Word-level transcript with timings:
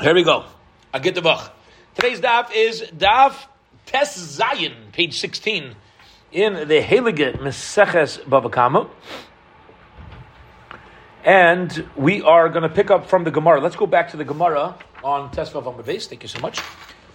Here 0.00 0.12
we 0.12 0.24
go. 0.24 0.44
I 0.92 0.98
get 0.98 1.14
the 1.14 1.22
book. 1.22 1.52
Today's 1.94 2.20
daf 2.20 2.50
is 2.52 2.82
daf 2.82 3.46
Tes 3.86 4.38
Zayin, 4.40 4.90
page 4.90 5.20
16, 5.20 5.76
in 6.32 6.54
the 6.54 6.80
Heilige 6.80 7.38
Meseches 7.38 8.18
Bava 8.24 8.50
Kama. 8.50 8.88
And 11.24 11.88
we 11.94 12.22
are 12.22 12.48
going 12.48 12.64
to 12.64 12.68
pick 12.68 12.90
up 12.90 13.06
from 13.06 13.22
the 13.22 13.30
Gemara. 13.30 13.60
Let's 13.60 13.76
go 13.76 13.86
back 13.86 14.10
to 14.10 14.16
the 14.16 14.24
Gemara 14.24 14.76
on 15.04 15.30
Tes 15.30 15.50
Vav 15.50 15.62
Amud 15.62 15.84
Beis. 15.84 16.08
Thank 16.08 16.24
you 16.24 16.28
so 16.28 16.40
much. 16.40 16.60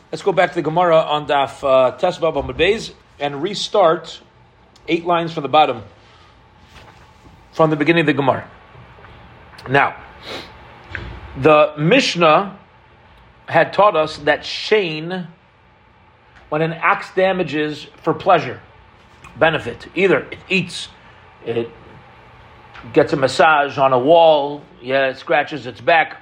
Let's 0.09 0.21
go 0.21 0.31
back 0.31 0.51
to 0.51 0.55
the 0.55 0.61
Gemara 0.61 0.99
on 0.99 1.27
daf 1.27 1.61
uh, 1.61 1.97
Tes 1.97 2.17
Vav 2.17 2.41
Amud 2.41 2.55
Beis 2.55 2.93
and 3.19 3.43
restart 3.43 4.21
eight 4.87 5.05
lines 5.05 5.33
from 5.33 5.43
the 5.43 5.49
bottom, 5.49 5.83
from 7.51 7.71
the 7.71 7.75
beginning 7.75 8.01
of 8.01 8.07
the 8.07 8.13
Gemara. 8.13 8.49
Now, 9.67 10.01
the 11.37 11.73
Mishnah 11.77 12.58
had 13.49 13.73
taught 13.73 13.95
us 13.95 14.17
that 14.19 14.41
Shein, 14.41 15.27
when 16.49 16.61
an 16.61 16.73
axe 16.73 17.11
damages 17.15 17.87
for 18.03 18.13
pleasure, 18.13 18.61
benefit, 19.37 19.87
either 19.95 20.19
it 20.31 20.39
eats, 20.49 20.89
it 21.45 21.69
gets 22.93 23.11
a 23.11 23.15
massage 23.15 23.77
on 23.77 23.91
a 23.91 23.99
wall, 23.99 24.61
yeah, 24.81 25.07
it 25.07 25.17
scratches 25.17 25.65
its 25.65 25.81
back. 25.81 26.17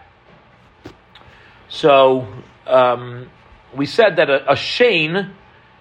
So 1.68 2.28
um, 2.66 3.30
we 3.76 3.86
said 3.86 4.16
that 4.16 4.30
a, 4.30 4.52
a 4.52 4.56
Shein 4.56 5.34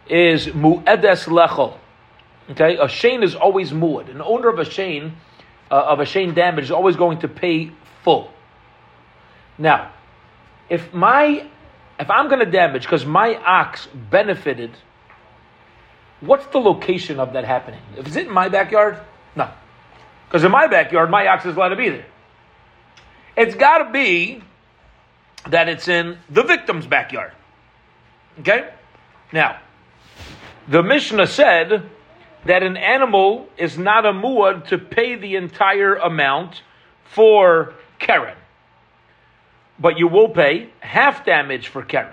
is 0.09 0.49
mu'edes 0.49 1.29
lechol. 1.29 1.79
Okay, 2.51 2.77
a 2.77 2.87
Shein 2.87 3.23
is 3.23 3.37
always 3.37 3.71
mu'ed. 3.71 4.11
An 4.11 4.21
owner 4.21 4.49
of 4.49 4.59
a 4.59 4.65
Shein, 4.65 5.13
uh, 5.71 5.75
of 5.75 6.01
a 6.01 6.05
Shein 6.05 6.35
damage, 6.35 6.65
is 6.65 6.71
always 6.73 6.97
going 6.97 7.21
to 7.21 7.29
pay 7.29 7.71
full. 8.03 8.33
Now, 9.59 9.93
if 10.69 10.93
my 10.93 11.47
if 11.99 12.11
I'm 12.11 12.29
going 12.29 12.45
to 12.45 12.51
damage 12.51 12.83
because 12.83 13.07
my 13.07 13.37
ox 13.37 13.89
benefited, 14.11 14.71
what's 16.21 16.47
the 16.49 16.59
location 16.59 17.19
of 17.19 17.33
that 17.33 17.45
happening? 17.45 17.81
If 17.97 18.07
it's 18.07 18.17
in 18.17 18.31
my 18.31 18.49
backyard, 18.49 18.99
no, 19.35 19.51
because 20.27 20.45
in 20.45 20.51
my 20.51 20.67
backyard 20.67 21.11
my 21.11 21.27
ox 21.27 21.47
is 21.47 21.57
allowed 21.57 21.71
to 21.71 21.77
be 21.77 21.89
there. 21.89 22.07
It's 23.37 23.55
got 23.55 23.79
to 23.79 23.93
be 23.93 24.43
that 25.49 25.69
it's 25.69 25.89
in 25.89 26.19
the 26.31 26.43
victim's 26.43 26.87
backyard. 26.87 27.33
Okay, 28.41 28.71
now 29.33 29.61
the 30.69 30.83
Mishnah 30.83 31.27
said 31.27 31.89
that 32.45 32.63
an 32.63 32.77
animal 32.77 33.49
is 33.57 33.79
not 33.79 34.05
a 34.05 34.13
muad 34.13 34.69
to 34.69 34.79
pay 34.79 35.15
the 35.17 35.37
entire 35.37 35.95
amount 35.95 36.63
for 37.05 37.75
Keren 37.99 38.37
but 39.79 39.99
you 39.99 40.09
will 40.09 40.29
pay 40.29 40.71
half 40.81 41.25
damage 41.25 41.69
for 41.69 41.83
Keren. 41.83 42.13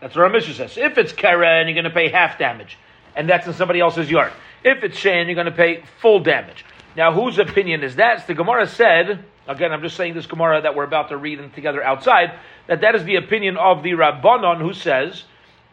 That's 0.00 0.16
what 0.16 0.24
our 0.24 0.30
Mishnah 0.30 0.54
says. 0.54 0.76
If 0.76 0.98
it's 0.98 1.12
Keren, 1.12 1.68
you're 1.68 1.74
going 1.74 1.84
to 1.84 1.90
pay 1.90 2.08
half 2.08 2.38
damage, 2.38 2.78
and 3.14 3.28
that's 3.28 3.46
in 3.46 3.52
somebody 3.52 3.80
else's 3.80 4.10
yard. 4.10 4.32
If 4.64 4.82
it's 4.82 4.96
Shan, 4.96 5.26
you're 5.26 5.34
going 5.34 5.46
to 5.46 5.52
pay 5.52 5.84
full 6.00 6.20
damage. 6.20 6.64
Now, 6.96 7.12
whose 7.12 7.38
opinion 7.38 7.82
is 7.82 7.96
that? 7.96 8.26
the 8.26 8.34
Gemara 8.34 8.66
said, 8.66 9.24
again, 9.46 9.72
I'm 9.72 9.82
just 9.82 9.96
saying 9.96 10.14
this 10.14 10.26
Gemara 10.26 10.62
that 10.62 10.74
we're 10.74 10.84
about 10.84 11.08
to 11.08 11.16
read 11.16 11.38
together 11.54 11.82
outside, 11.82 12.32
that 12.66 12.80
that 12.82 12.94
is 12.94 13.04
the 13.04 13.16
opinion 13.16 13.56
of 13.56 13.82
the 13.82 13.92
Rabbanon 13.92 14.60
who 14.60 14.72
says 14.72 15.24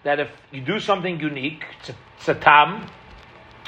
that 0.03 0.19
if 0.19 0.29
you 0.51 0.61
do 0.61 0.79
something 0.79 1.19
unique, 1.19 1.65
it's 1.79 1.89
a, 1.89 1.95
it's 2.17 2.29
a 2.29 2.35
tam, 2.35 2.89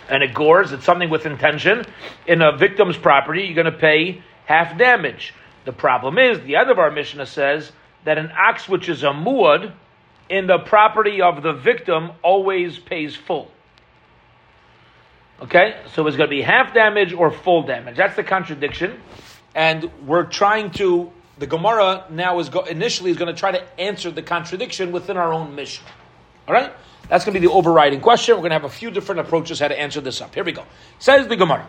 and 0.09 0.23
it 0.23 0.33
gores, 0.33 0.71
it's 0.71 0.85
something 0.85 1.09
with 1.09 1.25
intention, 1.25 1.85
in 2.25 2.41
a 2.41 2.55
victim's 2.55 2.97
property, 2.97 3.43
you're 3.43 3.55
going 3.55 3.65
to 3.65 3.77
pay 3.77 4.23
half 4.45 4.77
damage. 4.77 5.33
The 5.65 5.71
problem 5.71 6.17
is, 6.17 6.39
the 6.41 6.55
end 6.55 6.69
of 6.69 6.79
our 6.79 6.91
Mishnah 6.91 7.25
says 7.25 7.71
that 8.03 8.17
an 8.17 8.31
ox 8.31 8.67
which 8.67 8.89
is 8.89 9.03
a 9.03 9.07
muad 9.07 9.73
in 10.29 10.47
the 10.47 10.57
property 10.57 11.21
of 11.21 11.43
the 11.43 11.53
victim 11.53 12.11
always 12.23 12.79
pays 12.79 13.15
full. 13.15 13.51
Okay, 15.41 15.75
so 15.93 16.05
it's 16.07 16.17
going 16.17 16.29
to 16.29 16.35
be 16.35 16.41
half 16.41 16.73
damage 16.73 17.13
or 17.13 17.31
full 17.31 17.63
damage. 17.63 17.97
That's 17.97 18.15
the 18.15 18.23
contradiction, 18.23 18.99
and 19.55 19.89
we're 20.05 20.25
trying 20.25 20.71
to. 20.71 21.11
The 21.39 21.47
Gemara 21.47 22.05
now 22.11 22.37
is 22.39 22.49
go, 22.49 22.61
initially 22.61 23.09
is 23.09 23.17
going 23.17 23.33
to 23.33 23.39
try 23.39 23.51
to 23.51 23.79
answer 23.79 24.11
the 24.11 24.21
contradiction 24.21 24.91
within 24.91 25.17
our 25.17 25.33
own 25.33 25.55
Mishnah. 25.55 25.87
All 26.47 26.53
right, 26.53 26.71
that's 27.09 27.25
going 27.25 27.33
to 27.33 27.39
be 27.39 27.47
the 27.47 27.51
overriding 27.51 28.01
question. 28.01 28.35
We're 28.35 28.41
going 28.41 28.51
to 28.51 28.55
have 28.55 28.63
a 28.63 28.69
few 28.69 28.91
different 28.91 29.21
approaches 29.21 29.59
how 29.59 29.67
to 29.67 29.79
answer 29.79 30.01
this 30.01 30.21
up. 30.21 30.35
Here 30.35 30.43
we 30.43 30.51
go. 30.51 30.63
Says 30.99 31.27
the 31.27 31.35
Gemara. 31.35 31.67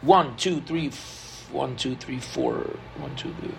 One, 0.00 0.36
two, 0.36 0.60
three, 0.60 0.90
four 0.90 1.17
one, 1.52 1.76
two, 1.76 1.94
three, 1.96 2.18
four, 2.18 2.76
one, 2.98 3.14
two, 3.16 3.32
three, 3.40 3.50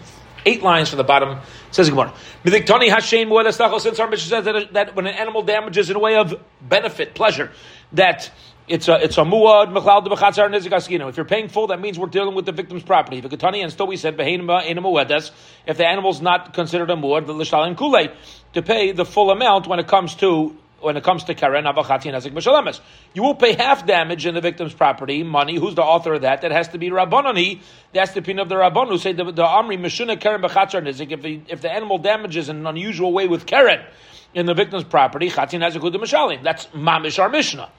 eight 0.45 0.63
lines 0.63 0.89
from 0.89 0.97
the 0.97 1.03
bottom. 1.03 1.39
Says 1.71 1.89
Gemara. 1.89 2.13
Since 2.45 2.69
our 2.69 4.09
Mishnah 4.09 4.29
says 4.29 4.45
that, 4.45 4.73
that 4.73 4.95
when 4.95 5.07
an 5.07 5.15
animal 5.15 5.41
damages 5.41 5.89
in 5.89 5.95
a 5.95 5.99
way 5.99 6.15
of 6.15 6.39
benefit, 6.61 7.15
pleasure, 7.15 7.51
that 7.93 8.31
it's 8.67 8.87
a 8.87 9.03
it's 9.03 9.17
a 9.17 9.21
muad 9.21 9.73
mechlal 9.73 10.03
de 10.03 10.09
bechatzar 10.11 10.47
nizik 10.49 11.09
If 11.09 11.17
you're 11.17 11.25
paying 11.25 11.49
full, 11.49 11.67
that 11.67 11.81
means 11.81 11.97
we're 11.97 12.07
dealing 12.07 12.35
with 12.35 12.45
the 12.45 12.51
victim's 12.51 12.83
property. 12.83 13.17
If 13.17 13.25
Vikatani 13.25 13.63
and 13.63 13.71
still 13.71 13.87
we 13.87 13.97
said 13.97 14.15
behenima 14.15 14.63
enamuedes. 14.63 15.31
If 15.65 15.77
the 15.77 15.87
animal's 15.87 16.21
not 16.21 16.53
considered 16.53 16.91
a 16.91 16.95
muad, 16.95 17.25
the 17.25 17.33
lishalim 17.33 17.75
kule 17.75 18.09
to 18.53 18.61
pay 18.61 18.91
the 18.91 19.05
full 19.05 19.31
amount 19.31 19.67
when 19.67 19.79
it 19.79 19.87
comes 19.87 20.15
to 20.15 20.55
when 20.81 20.97
it 20.97 21.03
comes 21.03 21.23
to 21.25 21.33
karen 21.33 21.65
avachati 21.65 22.11
nezik 22.11 22.33
b'shalemes. 22.33 22.79
You 23.13 23.23
will 23.23 23.35
pay 23.35 23.53
half 23.53 23.85
damage 23.85 24.25
in 24.25 24.35
the 24.35 24.41
victim's 24.41 24.73
property, 24.73 25.23
money. 25.23 25.57
Who's 25.57 25.75
the 25.75 25.83
author 25.83 26.13
of 26.13 26.21
that? 26.21 26.41
That 26.41 26.51
has 26.51 26.69
to 26.69 26.77
be 26.77 26.89
Rabbanani. 26.89 27.61
That's 27.93 28.11
the 28.11 28.19
opinion 28.19 28.43
of 28.43 28.49
the 28.49 28.55
Rabban 28.55 28.87
who 28.87 28.97
say 28.97 29.13
the, 29.13 29.25
the 29.25 29.43
Amri 29.43 29.79
Meshuna 29.79 30.19
karen 30.19 30.41
b'chatzar 30.41 30.81
nezik. 30.83 31.11
If 31.11 31.21
the, 31.21 31.41
if 31.47 31.61
the 31.61 31.71
animal 31.71 31.97
damages 31.97 32.49
in 32.49 32.57
an 32.57 32.67
unusual 32.67 33.13
way 33.13 33.27
with 33.27 33.45
karen 33.45 33.85
in 34.33 34.45
the 34.45 34.53
victim's 34.53 34.83
property, 34.83 35.29
chati 35.29 35.59
nezik 35.59 35.81
mishalim. 35.81 36.43
That's 36.43 36.67
mamish 36.67 37.19
our 37.19 37.29
Mishnah. 37.29 37.69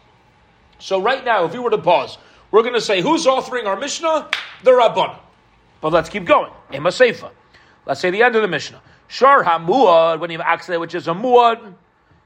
So 0.79 1.01
right 1.01 1.25
now, 1.25 1.45
if 1.45 1.53
we 1.53 1.59
were 1.59 1.71
to 1.71 1.79
pause, 1.79 2.19
we're 2.51 2.63
going 2.63 2.75
to 2.75 2.81
say 2.81 3.01
who's 3.01 3.27
authoring 3.27 3.67
our 3.67 3.79
Mishnah? 3.79 4.29
The 4.65 4.71
Rabban. 4.71 5.19
But 5.81 5.93
let's 5.93 6.09
keep 6.09 6.25
going. 6.25 6.53
Ema 6.73 6.89
Seifa. 6.89 7.31
Let's 7.87 8.01
say 8.01 8.11
the 8.11 8.23
end 8.23 8.37
of 8.37 8.43
the 8.43 8.49
Mishnah. 8.49 8.81
Shar 9.09 9.43
hamuad 9.43 10.21
when 10.21 10.31
you 10.31 10.39
have 10.39 10.69
which 10.81 10.95
is 10.95 11.09
a 11.09 11.13
muad 11.13 11.75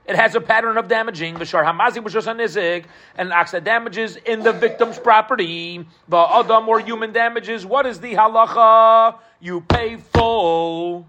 it 0.06 0.16
has 0.16 0.34
a 0.34 0.40
pattern 0.40 0.76
of 0.76 0.88
damaging. 0.88 1.36
V'shar 1.36 1.64
b'shos 1.64 2.26
hanizik, 2.26 2.84
and 3.16 3.32
an 3.32 3.46
that 3.52 3.64
damages 3.64 4.16
in 4.16 4.42
the 4.42 4.52
victim's 4.52 4.98
property. 4.98 5.86
The 6.08 6.16
adam 6.16 6.68
or 6.68 6.80
human 6.80 7.12
damages. 7.12 7.64
What 7.64 7.86
is 7.86 8.00
the 8.00 8.14
halacha? 8.14 9.18
You 9.40 9.62
pay 9.62 9.96
full 9.96 11.06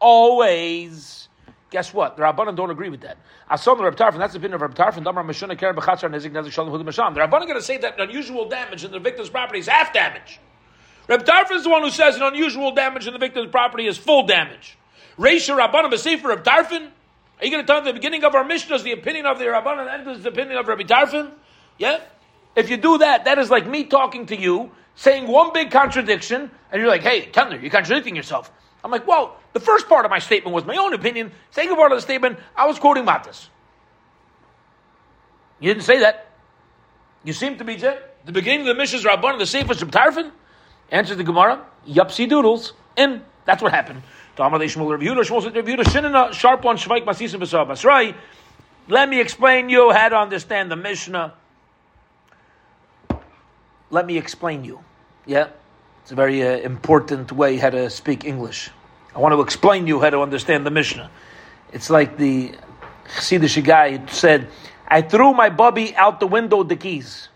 always. 0.00 1.28
Guess 1.70 1.94
what? 1.94 2.16
The 2.16 2.22
Rabbanan 2.22 2.54
don't 2.54 2.70
agree 2.70 2.90
with 2.90 3.00
that. 3.00 3.16
Asom 3.50 3.78
the 3.78 3.84
Reb 3.84 3.96
that's 3.96 4.32
the 4.32 4.38
opinion 4.38 4.54
of 4.54 4.60
Reb 4.60 4.74
Tarfon. 4.74 5.04
Damar 5.04 5.24
Meshuna 5.24 5.58
Keren 5.58 5.74
B'chatzar 5.74 6.10
Nezik 6.10 6.50
Shalom 6.50 6.70
Hudim 6.70 6.86
Masham. 6.86 7.14
The 7.14 7.20
Rabbanan 7.20 7.46
going 7.46 7.54
to 7.54 7.62
say 7.62 7.78
that 7.78 7.98
unusual 7.98 8.48
damage 8.48 8.84
in 8.84 8.90
the 8.90 8.98
victim's 8.98 9.30
property 9.30 9.60
is 9.60 9.68
half 9.68 9.92
damage. 9.92 10.38
Reb 11.08 11.26
is 11.52 11.64
the 11.64 11.70
one 11.70 11.82
who 11.82 11.90
says 11.90 12.16
an 12.16 12.22
unusual 12.22 12.72
damage 12.74 13.06
in 13.06 13.12
the 13.12 13.18
victim's 13.18 13.50
property 13.50 13.86
is 13.86 13.96
full 13.96 14.26
damage. 14.26 14.76
Reisha 15.18 15.56
Rabbanan 15.56 15.92
B'Sefer 15.92 16.24
Reb 16.24 16.44
Tarfon. 16.44 16.90
Are 17.42 17.44
you 17.44 17.50
going 17.50 17.64
to 17.64 17.66
tell 17.66 17.82
me 17.82 17.90
the 17.90 17.94
beginning 17.94 18.22
of 18.22 18.36
our 18.36 18.44
Mishnah 18.44 18.76
is 18.76 18.84
the 18.84 18.92
opinion 18.92 19.26
of 19.26 19.40
the 19.40 19.46
Rabban 19.46 19.78
and 19.78 19.88
the 19.88 19.92
end 19.92 20.08
is 20.16 20.22
the 20.22 20.28
opinion 20.28 20.58
of 20.58 20.68
Rabbi 20.68 20.84
Tarfon? 20.84 21.32
Yeah? 21.76 21.98
If 22.54 22.70
you 22.70 22.76
do 22.76 22.98
that, 22.98 23.24
that 23.24 23.38
is 23.38 23.50
like 23.50 23.66
me 23.66 23.82
talking 23.82 24.26
to 24.26 24.38
you, 24.38 24.70
saying 24.94 25.26
one 25.26 25.52
big 25.52 25.72
contradiction, 25.72 26.52
and 26.70 26.80
you're 26.80 26.88
like, 26.88 27.02
hey, 27.02 27.26
Kendler, 27.32 27.60
you're 27.60 27.72
contradicting 27.72 28.14
yourself. 28.14 28.52
I'm 28.84 28.92
like, 28.92 29.08
well, 29.08 29.36
the 29.54 29.60
first 29.60 29.88
part 29.88 30.04
of 30.04 30.10
my 30.12 30.20
statement 30.20 30.54
was 30.54 30.64
my 30.64 30.76
own 30.76 30.94
opinion. 30.94 31.32
Second 31.50 31.74
part 31.74 31.90
of 31.90 31.98
the 31.98 32.02
statement, 32.02 32.38
I 32.54 32.66
was 32.66 32.78
quoting 32.78 33.04
Matas. 33.04 33.48
You 35.58 35.74
didn't 35.74 35.84
say 35.84 35.98
that. 35.98 36.28
You 37.24 37.32
seem 37.32 37.58
to 37.58 37.64
be 37.64 37.74
the 37.74 38.32
beginning 38.32 38.60
of 38.60 38.66
the 38.66 38.74
Mishnah's 38.74 39.04
Rabban 39.04 39.40
the 39.40 39.46
Sefer 39.46 39.74
Rabbi 39.74 39.90
Tarfon. 39.90 40.30
Answers 40.92 41.16
the 41.16 41.24
Gemara, 41.24 41.66
yupsy 41.88 42.28
doodles. 42.28 42.72
And 42.96 43.22
that's 43.46 43.62
what 43.62 43.72
happened. 43.72 44.02
Let 48.88 49.08
me 49.08 49.20
explain 49.20 49.68
you 49.68 49.92
how 49.92 50.08
to 50.08 50.16
understand 50.16 50.70
the 50.70 50.76
Mishnah. 50.76 51.34
Let 53.90 54.06
me 54.06 54.18
explain 54.18 54.64
you. 54.64 54.80
Yeah, 55.26 55.48
it's 56.02 56.10
a 56.10 56.14
very 56.14 56.42
uh, 56.42 56.58
important 56.58 57.30
way 57.30 57.58
how 57.58 57.70
to 57.70 57.90
speak 57.90 58.24
English. 58.24 58.70
I 59.14 59.18
want 59.20 59.34
to 59.34 59.40
explain 59.40 59.86
you 59.86 60.00
how 60.00 60.10
to 60.10 60.20
understand 60.20 60.66
the 60.66 60.70
Mishnah. 60.70 61.10
It's 61.72 61.90
like 61.90 62.16
the 62.16 62.54
Chassidish 63.14 63.62
guy 63.62 64.04
said, 64.06 64.48
"I 64.88 65.02
threw 65.02 65.32
my 65.32 65.50
bubby 65.50 65.94
out 65.94 66.18
the 66.18 66.26
window, 66.26 66.64
the 66.64 66.76
keys." 66.76 67.28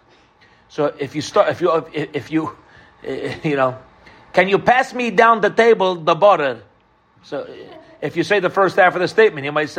So 0.68 0.94
if 0.98 1.14
you 1.14 1.22
start, 1.22 1.50
if 1.50 1.60
you, 1.60 1.70
if, 1.92 2.08
if 2.12 2.30
you, 2.32 2.56
you 3.44 3.56
know, 3.56 3.78
can 4.32 4.48
you 4.48 4.58
pass 4.58 4.92
me 4.92 5.10
down 5.10 5.42
the 5.42 5.50
table 5.50 5.94
the 5.94 6.14
butter? 6.14 6.62
So 7.26 7.44
if 8.00 8.16
you 8.16 8.22
say 8.22 8.38
the 8.38 8.50
first 8.50 8.76
half 8.76 8.94
of 8.94 9.00
the 9.00 9.08
statement, 9.08 9.44
you 9.44 9.50
might 9.50 9.76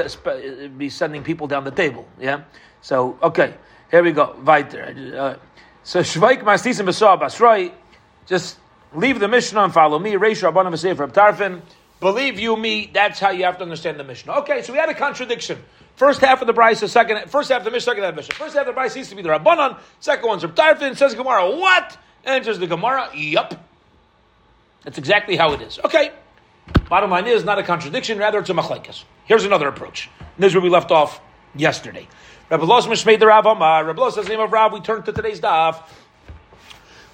be 0.77 0.89
sending 0.89 1.23
people 1.23 1.47
down 1.47 1.63
the 1.63 1.71
table. 1.71 2.05
Yeah. 2.19 2.43
So 2.81 3.17
okay, 3.23 3.53
here 3.89 4.03
we 4.03 4.11
go. 4.11 4.35
Weiter. 4.43 4.83
Uh, 5.17 5.35
so 5.81 6.01
shvaik 6.01 6.43
mastisim 6.43 6.85
b'sah 6.85 7.17
basroi. 7.17 7.71
Just 8.25 8.57
leave 8.93 9.21
the 9.21 9.29
Mishnah 9.29 9.63
and 9.63 9.73
follow 9.73 9.97
me. 9.97 10.11
Reish 10.13 10.43
Rabbanim 10.43 10.73
v'seif 10.73 10.97
Tarfin. 11.13 11.61
Believe 12.01 12.37
you 12.37 12.57
me, 12.57 12.91
that's 12.93 13.21
how 13.21 13.29
you 13.29 13.45
have 13.45 13.57
to 13.59 13.63
understand 13.63 13.97
the 13.97 14.03
Mishnah. 14.03 14.39
Okay, 14.39 14.61
so 14.61 14.73
we 14.73 14.79
had 14.79 14.89
a 14.89 14.93
contradiction. 14.93 15.57
First 15.95 16.19
half 16.19 16.41
of 16.41 16.47
the 16.47 16.53
Bryce, 16.53 16.81
the 16.81 16.89
second, 16.89 17.31
first 17.31 17.49
half 17.49 17.59
of 17.59 17.65
the 17.65 17.71
Mishnah, 17.71 17.91
second 17.91 18.03
half 18.03 18.09
of 18.09 18.15
the 18.17 18.19
Mishnah. 18.19 18.35
First 18.35 18.55
half 18.55 18.63
of 18.63 18.67
the 18.67 18.73
Bryce 18.73 18.93
seems 18.93 19.07
to 19.09 19.15
be 19.15 19.21
the 19.21 19.29
Rabbanon, 19.29 19.79
second 20.01 20.27
one's 20.27 20.43
Reb 20.43 20.53
Tarfin, 20.53 20.97
says 20.97 21.15
Gemara, 21.15 21.49
what? 21.49 21.97
Enters 22.25 22.59
the 22.59 22.67
Gemara, 22.67 23.09
yup. 23.15 23.67
That's 24.83 24.97
exactly 24.97 25.37
how 25.37 25.53
it 25.53 25.61
is. 25.61 25.79
Okay. 25.79 26.11
Bottom 26.89 27.09
line 27.09 27.27
is 27.27 27.43
not 27.43 27.59
a 27.59 27.63
contradiction, 27.63 28.17
rather 28.17 28.39
it's 28.39 28.49
a 28.49 28.53
machlekes. 28.53 29.03
Here's 29.25 29.43
another 29.43 29.67
approach. 29.67 30.09
And 30.19 30.27
this 30.37 30.51
is 30.51 30.55
where 30.55 30.63
we 30.63 30.69
left 30.69 30.91
off 30.91 31.19
yesterday. 31.55 32.07
Rabbi 32.49 32.63
Los 32.63 33.05
made 33.05 33.19
the 33.19 33.27
Rav 33.27 33.45
Amar. 33.45 33.83
Rabbi 33.83 33.99
Los 33.99 34.15
the 34.15 34.23
name 34.23 34.39
of 34.39 34.53
Rav. 34.53 34.71
We 34.71 34.79
turn 34.79 35.03
to 35.03 35.11
today's 35.11 35.41
daf. 35.41 35.83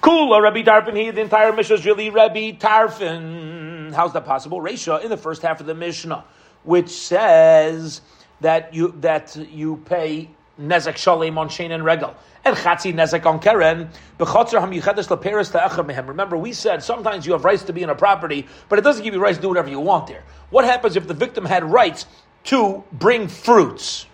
Kula 0.00 0.40
Rabbi 0.40 0.62
Tarfin 0.62 0.96
here. 0.96 1.12
The 1.12 1.22
entire 1.22 1.52
Mishnah 1.52 1.76
is 1.76 1.84
really 1.84 2.10
Rabbi 2.10 2.52
Tarfin. 2.52 3.92
How's 3.92 4.12
that 4.12 4.24
possible? 4.24 4.60
Resha 4.60 5.02
in 5.02 5.10
the 5.10 5.16
first 5.16 5.42
half 5.42 5.60
of 5.60 5.66
the 5.66 5.74
Mishnah, 5.74 6.24
which 6.62 6.90
says 6.90 8.00
that 8.42 8.74
you 8.74 8.94
that 9.00 9.34
you 9.50 9.78
pay 9.86 10.30
nezek 10.60 10.96
shalem 10.96 11.38
on 11.38 11.48
shein 11.48 11.70
and 11.70 11.84
regal 11.84 12.14
and 12.44 12.56
chatzi 12.56 12.92
nezek 12.92 13.26
on 13.26 13.40
keren 13.40 13.88
b'chotzer 14.18 14.60
hamichedes 14.60 15.08
leperes 15.08 15.50
ta'achar 15.50 15.84
mehem. 15.84 16.08
Remember, 16.08 16.36
we 16.36 16.52
said 16.52 16.82
sometimes 16.82 17.26
you 17.26 17.32
have 17.32 17.44
rights 17.44 17.64
to 17.64 17.72
be 17.72 17.82
in 17.82 17.90
a 17.90 17.94
property, 17.94 18.46
but 18.68 18.78
it 18.78 18.82
doesn't 18.82 19.02
give 19.02 19.14
you 19.14 19.20
rights 19.20 19.38
to 19.38 19.42
do 19.42 19.48
whatever 19.48 19.68
you 19.68 19.80
want 19.80 20.06
there. 20.06 20.24
What 20.50 20.64
happens 20.64 20.96
if 20.96 21.06
the 21.06 21.14
victim 21.14 21.44
had 21.44 21.64
rights 21.64 22.06
to 22.44 22.84
bring 22.92 23.28
fruits? 23.28 24.06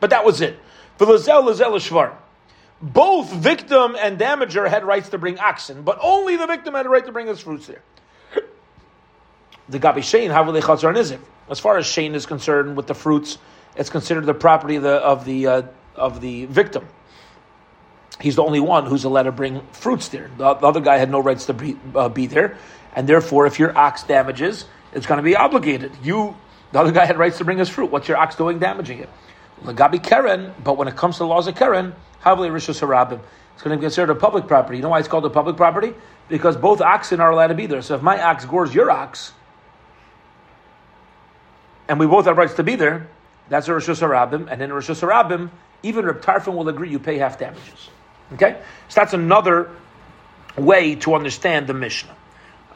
But 0.00 0.10
that 0.10 0.24
was 0.24 0.40
it. 0.40 0.58
V'lezel 0.98 1.44
lezel 1.44 1.74
shvar. 1.76 2.14
Both 2.80 3.32
victim 3.32 3.96
and 3.98 4.18
damager 4.18 4.68
had 4.68 4.84
rights 4.84 5.08
to 5.10 5.18
bring 5.18 5.38
oxen, 5.38 5.82
but 5.82 5.98
only 6.00 6.36
the 6.36 6.46
victim 6.46 6.74
had 6.74 6.86
a 6.86 6.88
right 6.88 7.04
to 7.04 7.12
bring 7.12 7.26
his 7.26 7.40
fruits 7.40 7.66
there. 7.66 7.82
The 9.68 9.78
gabi 9.78 9.98
shein 9.98 10.30
havulei 10.30 10.62
chatzar 10.62 10.94
nizik. 10.94 11.18
As 11.50 11.58
far 11.58 11.76
as 11.76 11.86
shein 11.86 12.14
is 12.14 12.24
concerned, 12.24 12.76
with 12.76 12.86
the 12.86 12.94
fruits, 12.94 13.38
it's 13.78 13.90
considered 13.90 14.26
the 14.26 14.34
property 14.34 14.76
of 14.76 14.82
the 14.82 14.94
of 14.96 15.24
the, 15.24 15.46
uh, 15.46 15.62
of 15.94 16.20
the 16.20 16.44
victim. 16.46 16.86
He's 18.20 18.34
the 18.34 18.42
only 18.42 18.60
one 18.60 18.86
who's 18.86 19.04
allowed 19.04 19.22
to 19.22 19.32
bring 19.32 19.62
fruits 19.70 20.08
there. 20.08 20.28
The, 20.36 20.54
the 20.54 20.66
other 20.66 20.80
guy 20.80 20.98
had 20.98 21.10
no 21.10 21.20
rights 21.20 21.46
to 21.46 21.54
be, 21.54 21.78
uh, 21.94 22.08
be 22.08 22.26
there, 22.26 22.58
and 22.94 23.08
therefore, 23.08 23.46
if 23.46 23.60
your 23.60 23.76
ox 23.78 24.02
damages, 24.02 24.64
it's 24.92 25.06
going 25.06 25.18
to 25.18 25.22
be 25.22 25.36
obligated. 25.36 25.92
You, 26.02 26.36
the 26.72 26.80
other 26.80 26.90
guy 26.90 27.04
had 27.06 27.16
rights 27.16 27.38
to 27.38 27.44
bring 27.44 27.58
his 27.58 27.68
fruit. 27.68 27.92
What's 27.92 28.08
your 28.08 28.16
ox 28.16 28.34
doing 28.34 28.58
damaging 28.58 28.98
it? 28.98 29.08
Lagabi 29.62 30.02
Keren, 30.02 30.52
but 30.62 30.76
when 30.76 30.88
it 30.88 30.96
comes 30.96 31.16
to 31.16 31.20
the 31.20 31.26
laws 31.26 31.46
of 31.46 31.54
Keren, 31.54 31.94
Havli 32.22 32.50
Rishus 32.50 32.80
Harabim. 32.80 33.20
It's 33.54 33.62
going 33.62 33.76
to 33.76 33.80
be 33.80 33.82
considered 33.82 34.10
a 34.10 34.14
public 34.14 34.46
property. 34.46 34.78
You 34.78 34.82
know 34.82 34.90
why 34.90 35.00
it's 35.00 35.08
called 35.08 35.24
a 35.24 35.30
public 35.30 35.56
property? 35.56 35.94
Because 36.28 36.56
both 36.56 36.80
oxen 36.80 37.20
are 37.20 37.30
allowed 37.30 37.48
to 37.48 37.54
be 37.54 37.66
there. 37.66 37.82
So 37.82 37.94
if 37.96 38.02
my 38.02 38.20
ox 38.22 38.44
gores 38.44 38.74
your 38.74 38.90
ox, 38.90 39.32
and 41.88 41.98
we 41.98 42.06
both 42.06 42.26
have 42.26 42.36
rights 42.36 42.54
to 42.54 42.62
be 42.62 42.76
there, 42.76 43.08
that's 43.48 43.68
a 43.68 43.72
Rishus 43.72 44.00
Harabim. 44.00 44.50
And 44.50 44.62
in 44.62 44.70
Rishus 44.70 45.00
Harabim, 45.00 45.50
even 45.82 46.04
Reb 46.04 46.20
Tarfin 46.20 46.54
will 46.54 46.68
agree 46.68 46.90
you 46.90 46.98
pay 46.98 47.18
half 47.18 47.38
damages. 47.38 47.90
Okay? 48.34 48.60
So 48.88 49.00
that's 49.00 49.14
another 49.14 49.70
way 50.56 50.96
to 50.96 51.14
understand 51.14 51.66
the 51.66 51.74
Mishnah. 51.74 52.14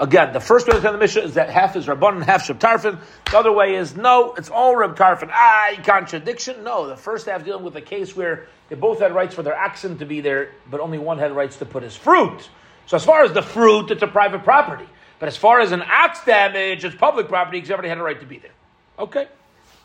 Again, 0.01 0.33
the 0.33 0.41
first 0.41 0.67
way 0.67 0.73
to 0.73 0.77
understand 0.77 0.95
the 0.95 0.99
Mishnah 0.99 1.23
is 1.23 1.35
that 1.35 1.51
half 1.51 1.77
is 1.77 1.87
Rabban 1.87 2.17
and 2.17 2.25
half 2.25 2.49
Reb 2.49 2.59
Tarfin. 2.59 2.99
The 3.31 3.39
other 3.39 3.53
way 3.53 3.77
is 3.77 3.97
no, 3.97 4.35
it's 4.35 4.51
all 4.51 4.75
Reb 4.75 4.97
Tarfin. 4.97 5.31
Ah, 5.33 5.75
contradiction. 5.85 6.65
No, 6.65 6.89
the 6.89 6.97
first 6.97 7.27
half 7.27 7.45
dealing 7.45 7.65
with 7.65 7.77
a 7.77 7.81
case 7.83 8.17
where 8.17 8.47
they 8.69 8.77
both 8.77 9.01
had 9.01 9.15
rights 9.15 9.35
for 9.35 9.43
their 9.43 9.57
oxen 9.57 9.99
to 9.99 10.07
be 10.07 10.21
there, 10.21 10.51
but 10.71 10.81
only 10.81 10.99
one 10.99 11.19
had 11.19 11.33
rights 11.33 11.59
to 11.59 11.67
put 11.67 11.83
his 11.83 11.95
fruit. 11.95 12.49
So 12.87 12.97
as 12.97 13.05
far 13.05 13.23
as 13.23 13.33
the 13.33 13.43
fruit, 13.43 13.91
it's 13.91 14.03
a 14.03 14.09
private 14.09 14.45
property. 14.45 14.89
But 15.19 15.29
as 15.29 15.37
far 15.37 15.61
as 15.61 15.71
an 15.71 15.83
ox 15.83 16.25
damage, 16.25 16.85
it's 16.85 16.97
public 16.97 17.29
property 17.29 17.59
because 17.59 17.71
everybody 17.71 17.91
had 17.91 17.99
a 17.99 18.03
right 18.03 18.19
to 18.19 18.27
be 18.27 18.39
there. 18.39 18.51
Okay, 18.99 19.29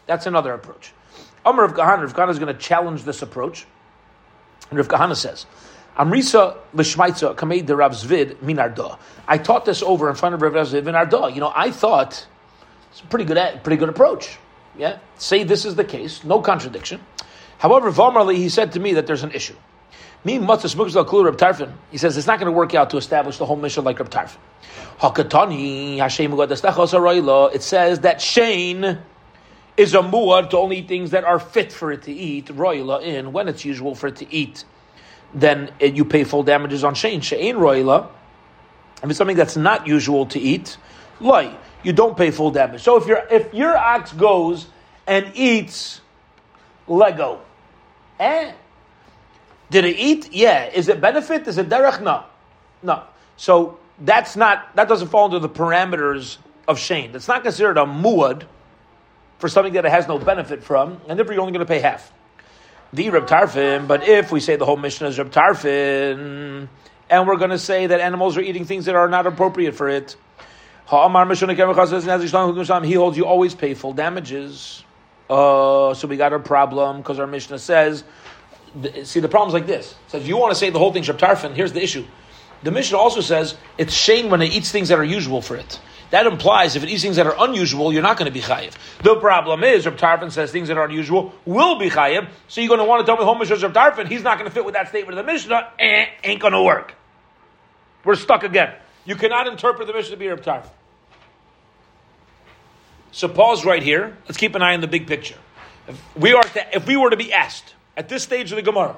that's 0.08 0.26
another 0.26 0.54
approach. 0.54 0.94
Amr 1.46 1.64
of 1.64 1.74
Kahana, 1.74 2.02
Rav 2.02 2.14
Kahana 2.14 2.32
is 2.32 2.40
going 2.40 2.54
to 2.54 2.60
challenge 2.60 3.04
this 3.04 3.22
approach. 3.22 3.66
And 4.70 4.78
Rav 4.78 4.88
Kahana 4.88 5.16
says, 5.16 5.46
Amrisa 5.98 6.58
l'shmaitza 6.74 7.36
kamei 7.36 7.66
de 7.66 7.76
Rav 7.76 7.92
Zvid 7.92 8.36
minarda. 8.38 8.98
I 9.28 9.38
taught 9.38 9.66
this 9.66 9.82
over 9.82 10.10
in 10.10 10.16
front 10.16 10.36
of 10.36 10.42
Rav 10.42 10.54
Zvid 10.54 10.84
minarda. 10.84 11.34
You 11.34 11.40
know, 11.40 11.52
I 11.56 11.72
thought 11.72 12.28
it's 12.92 13.02
a 13.02 13.06
pretty 13.06 13.26
good, 13.26 13.64
pretty 13.64 13.78
good 13.78 13.90
approach. 13.90 14.38
Yeah, 14.78 15.00
say 15.18 15.44
this 15.44 15.66
is 15.66 15.76
the 15.76 15.84
case, 15.84 16.24
no 16.24 16.42
contradiction. 16.42 17.02
However, 17.58 17.92
Vamarli, 17.92 18.36
he 18.36 18.50
said 18.50 18.74
to 18.74 18.80
me 18.80 18.94
that 18.94 19.08
there's 19.08 19.24
an 19.24 19.32
issue. 19.32 19.56
Me 20.24 20.38
matzah 20.38 20.74
smukzal 20.74 21.08
kul 21.08 21.24
Reb 21.24 21.38
Tarfin. 21.38 21.72
He 21.92 21.98
says 21.98 22.18
it's 22.18 22.28
not 22.28 22.40
going 22.40 22.52
to 22.52 22.56
work 22.56 22.76
out 22.76 22.92
to 22.92 22.98
establish 22.98 23.38
the 23.38 23.46
whole 23.46 23.56
Mishnah 23.56 23.84
like 23.84 23.98
Reb 23.98 24.10
Tarfin. 24.10 24.38
Hakatani 25.00 25.98
Hashem 25.98 26.34
It 26.34 27.62
says 27.64 28.00
that 28.02 28.18
Shein 28.18 29.00
is 29.78 29.94
a 29.94 30.00
muad 30.00 30.50
to 30.50 30.58
only 30.58 30.82
things 30.82 31.12
that 31.12 31.24
are 31.24 31.40
fit 31.40 31.72
for 31.72 31.92
it 31.92 32.02
to 32.04 32.12
eat, 32.12 32.48
royla 32.48 33.02
in, 33.04 33.32
when 33.32 33.48
it's 33.48 33.64
usual 33.64 33.94
for 33.96 34.08
it 34.08 34.18
to 34.18 34.34
eat, 34.34 34.66
then 35.34 35.72
it, 35.80 35.96
you 35.96 36.04
pay 36.04 36.24
full 36.24 36.44
damages 36.44 36.84
on 36.84 36.96
Shein. 36.96 37.22
She'ain 37.22 37.58
royla, 37.58 38.10
if 39.04 39.10
it's 39.10 39.18
something 39.18 39.38
that's 39.38 39.56
not 39.56 39.86
usual 39.86 40.26
to 40.28 40.40
eat, 40.40 40.78
loy, 41.20 41.54
you 41.84 41.94
don't 41.94 42.18
pay 42.18 42.32
full 42.32 42.52
damage. 42.52 42.82
So 42.82 42.98
if 42.98 43.06
your 43.08 43.24
if 43.30 43.54
your 43.54 43.78
ox 43.78 44.12
goes 44.12 44.68
and 45.06 45.32
eats 45.36 46.02
Lego, 46.88 47.42
eh? 48.20 48.52
Did 49.70 49.86
it 49.86 49.98
eat? 49.98 50.34
Yeah. 50.34 50.70
Is 50.70 50.88
it 50.88 51.00
benefit? 51.00 51.48
Is 51.48 51.58
it 51.58 51.70
derech? 51.70 52.02
No. 52.02 52.24
No. 52.82 53.04
So 53.36 53.78
that's 54.00 54.36
not 54.36 54.76
that 54.76 54.88
doesn't 54.88 55.10
fall 55.10 55.26
into 55.26 55.40
the 55.40 55.50
parameters 55.50 56.38
of 56.68 56.78
Shein. 56.80 57.12
That's 57.12 57.28
not 57.28 57.44
considered 57.44 57.78
a 57.78 57.86
muad 57.86 58.44
for 59.40 59.48
something 59.48 59.74
that 59.74 59.86
it 59.86 59.92
has 59.92 60.08
no 60.08 60.18
benefit 60.18 60.64
from, 60.64 61.00
and 61.08 61.18
therefore 61.18 61.34
you're 61.34 61.42
only 61.42 61.54
going 61.54 61.66
to 61.66 61.72
pay 61.72 61.80
half. 61.80 62.12
The 62.94 63.10
Reb 63.10 63.28
Tarfin, 63.28 63.88
but 63.88 64.08
if 64.08 64.32
we 64.32 64.40
say 64.40 64.56
the 64.56 64.66
whole 64.66 64.78
Mishnah 64.78 65.08
is 65.08 65.18
Reb 65.18 65.32
Tarfin, 65.32 66.68
and 67.10 67.28
we're 67.28 67.38
going 67.38 67.52
to 67.52 67.60
say 67.60 67.88
that 67.88 68.00
animals 68.00 68.38
are 68.38 68.42
eating 68.42 68.66
things 68.66 68.86
that 68.86 68.96
are 68.96 69.10
not 69.10 69.28
appropriate 69.28 69.76
for 69.76 69.90
it, 69.90 70.16
he 70.90 70.96
holds 72.94 73.18
you 73.18 73.26
always 73.26 73.56
pay 73.56 73.74
full 73.74 73.94
damages. 73.94 74.84
Uh, 75.30 75.94
so 75.94 76.08
we 76.08 76.16
got 76.16 76.32
a 76.32 76.40
problem 76.40 76.98
because 76.98 77.20
our 77.20 77.28
Mishnah 77.28 77.60
says, 77.60 78.06
see, 79.04 79.20
the 79.20 79.28
problem's 79.28 79.54
like 79.54 79.68
this. 79.68 79.92
It 79.92 80.12
says, 80.12 80.28
you 80.28 80.38
want 80.38 80.52
to 80.54 80.56
say 80.56 80.70
the 80.70 80.80
whole 80.80 80.94
thing's 80.94 81.10
Reb 81.10 81.18
Tarfin, 81.18 81.54
here's 81.54 81.74
the 81.74 81.84
issue. 81.84 82.06
The 82.64 82.72
Mishnah 82.72 82.98
also 82.98 83.20
says 83.20 83.56
it's 83.78 83.94
shame 83.94 84.30
when 84.30 84.42
it 84.42 84.54
eats 84.54 84.72
things 84.72 84.88
that 84.90 84.98
are 84.98 85.04
usual 85.04 85.42
for 85.42 85.58
it. 85.58 85.80
That 86.10 86.26
implies 86.26 86.76
if 86.76 86.84
it 86.84 86.90
eats 86.90 87.04
things 87.04 87.18
that 87.18 87.28
are 87.28 87.36
unusual, 87.38 87.92
you're 87.92 88.02
not 88.02 88.18
going 88.18 88.28
to 88.28 88.34
be 88.34 88.42
chayiv. 88.42 88.74
The 89.04 89.18
problem 89.18 89.64
is, 89.64 89.86
Reb 89.86 89.98
Tarfin 89.98 90.32
says 90.32 90.52
things 90.52 90.70
that 90.70 90.78
are 90.78 90.86
unusual 90.86 91.34
will 91.46 91.78
be 91.78 91.90
chayiv. 91.90 92.30
So 92.48 92.62
you're 92.62 92.70
going 92.70 92.80
to 92.80 92.86
want 92.86 93.06
to 93.06 93.06
tell 93.06 93.18
me 93.18 93.24
Homish 93.24 93.50
Reb 93.62 93.74
Tarfin, 93.74 94.08
he's 94.08 94.24
not 94.24 94.38
going 94.38 94.50
to 94.50 94.54
fit 94.54 94.64
with 94.64 94.76
that 94.76 94.88
statement 94.88 95.20
of 95.20 95.26
the 95.26 95.32
Mishnah. 95.32 95.72
Eh, 95.78 96.06
ain't 96.24 96.40
going 96.40 96.54
to 96.54 96.62
work. 96.62 96.96
We're 98.06 98.16
stuck 98.16 98.44
again. 98.44 98.74
You 99.06 99.16
cannot 99.16 99.48
interpret 99.48 99.88
the 99.88 99.94
Mishnah 99.94 100.12
to 100.12 100.18
be 100.18 100.28
Reb 100.28 100.44
Tarfin. 100.44 100.70
So 103.12 103.28
pause 103.28 103.66
right 103.66 103.84
here. 103.84 104.16
Let's 104.28 104.38
keep 104.38 104.56
an 104.56 104.62
eye 104.62 104.74
on 104.74 104.82
the 104.82 104.88
big 104.88 105.08
picture. 105.08 105.38
If 105.88 106.16
we 106.16 106.34
are 106.34 106.44
to, 106.44 106.76
if 106.76 106.88
we 106.88 106.96
were 106.96 107.10
to 107.10 107.18
be 107.18 107.34
asked 107.34 107.74
at 107.98 108.10
this 108.10 108.24
stage 108.24 108.52
of 108.52 108.58
the 108.58 108.62
Gemara, 108.62 108.96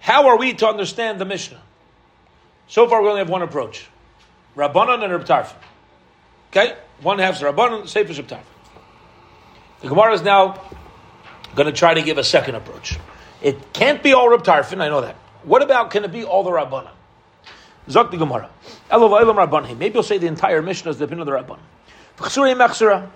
how 0.00 0.28
are 0.28 0.38
we 0.38 0.54
to 0.54 0.66
understand 0.66 1.20
the 1.20 1.24
Mishnah? 1.24 1.60
So 2.68 2.88
far, 2.88 3.02
we 3.02 3.08
only 3.08 3.20
have 3.20 3.28
one 3.28 3.42
approach. 3.42 3.88
Rabbanon 4.56 5.04
and 5.04 5.12
Reb 5.12 5.24
Tarfin. 5.24 5.54
Okay? 6.50 6.74
One 7.02 7.18
half 7.18 7.36
is 7.36 7.42
Rabbanon, 7.42 7.86
Sefer 7.86 8.12
Reb 8.14 8.26
Tarfin. 8.26 8.44
The 9.82 9.88
Gemara 9.88 10.14
is 10.14 10.22
now 10.22 10.60
going 11.54 11.66
to 11.66 11.72
try 11.72 11.94
to 11.94 12.02
give 12.02 12.18
a 12.18 12.24
second 12.24 12.54
approach. 12.54 12.98
It 13.42 13.72
can't 13.72 14.02
be 14.02 14.14
all 14.14 14.28
Reb 14.30 14.42
Tarfin, 14.42 14.80
I 14.80 14.88
know 14.88 15.02
that. 15.02 15.16
What 15.44 15.62
about, 15.62 15.90
can 15.90 16.04
it 16.04 16.12
be 16.12 16.24
all 16.24 16.42
the 16.42 16.50
Rabbanon? 16.50 16.90
Zok 17.88 18.10
the 18.10 18.16
Gemara. 18.16 18.50
Maybe 18.90 19.94
you'll 19.94 20.02
say 20.02 20.18
the 20.18 20.26
entire 20.26 20.60
Mishnah 20.62 20.90
is 20.90 20.96
dependent 20.96 21.28
on 21.28 21.36
the 21.36 21.42
pin 21.42 21.48
of 21.50 22.78
the 22.78 22.84
Rabbanon. 22.86 23.10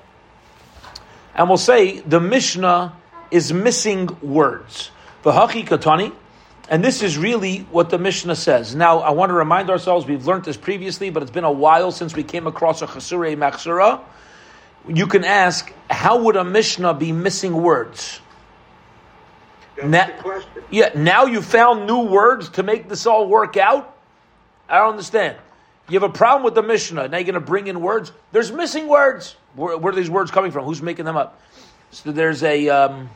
And 1.35 1.49
we'll 1.49 1.59
say 1.59 2.01
the 2.01 2.21
Mishnah 2.21 2.97
is 3.31 3.53
missing 3.53 4.09
words. 4.21 4.91
V'hachi 5.25 5.67
katani, 5.67 6.13
and 6.71 6.85
this 6.85 7.03
is 7.03 7.19
really 7.19 7.59
what 7.73 7.91
the 7.91 7.99
Mishnah 7.99 8.37
says. 8.37 8.77
Now, 8.77 9.01
I 9.01 9.11
want 9.11 9.31
to 9.31 9.35
remind 9.35 9.71
ourselves, 9.71 10.07
we've 10.07 10.25
learned 10.25 10.45
this 10.45 10.57
previously, 10.57 11.11
but 11.11 11.21
it's 11.21 11.33
been 11.33 11.43
a 11.43 11.51
while 11.51 11.91
since 11.91 12.15
we 12.15 12.23
came 12.23 12.47
across 12.47 12.81
a 12.81 12.87
Chasurei 12.87 13.37
Machsura. 13.37 14.01
You 14.89 15.09
can 15.09 15.25
ask, 15.25 15.73
how 15.91 16.23
would 16.23 16.37
a 16.37 16.45
Mishnah 16.45 16.95
be 16.95 17.11
missing 17.11 17.61
words? 17.61 18.21
Now, 19.83 20.11
yeah, 20.71 20.91
now 20.95 21.25
you 21.25 21.43
found 21.43 21.89
new 21.89 22.03
words 22.03 22.51
to 22.51 22.63
make 22.63 22.89
this 22.89 23.05
all 23.05 23.27
work 23.27 23.57
out? 23.57 23.97
I 24.69 24.79
don't 24.79 24.91
understand. 24.91 25.39
You 25.89 25.99
have 25.99 26.09
a 26.09 26.13
problem 26.13 26.45
with 26.45 26.55
the 26.55 26.63
Mishnah. 26.63 27.09
Now 27.09 27.17
you're 27.17 27.25
going 27.25 27.35
to 27.35 27.41
bring 27.41 27.67
in 27.67 27.81
words. 27.81 28.13
There's 28.31 28.53
missing 28.53 28.87
words. 28.87 29.35
Where, 29.57 29.77
where, 29.77 29.93
are 29.93 29.97
these 29.97 30.11
words 30.11 30.31
coming 30.31 30.53
from? 30.53 30.67
Who's 30.67 30.83
making 30.83 31.05
them 31.05 31.17
up? 31.17 31.41
So 31.91 32.13
there's 32.13 32.45
a 32.45 32.69
um, 32.69 33.11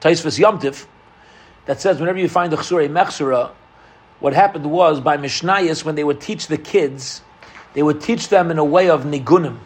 Taisvis 0.00 0.40
Yomtiv 0.40 0.86
that 1.66 1.80
says 1.80 2.00
whenever 2.00 2.18
you 2.18 2.28
find 2.28 2.52
the 2.52 2.56
Chsure 2.56 2.88
Mechsura, 2.88 3.50
what 4.20 4.32
happened 4.32 4.70
was 4.70 5.00
by 5.00 5.16
Mishnayos, 5.18 5.84
when 5.84 5.94
they 5.94 6.04
would 6.04 6.20
teach 6.20 6.46
the 6.46 6.56
kids, 6.56 7.20
they 7.74 7.82
would 7.82 8.00
teach 8.00 8.28
them 8.28 8.50
in 8.50 8.58
a 8.58 8.64
way 8.64 8.88
of 8.88 9.04
nigunim. 9.04 9.58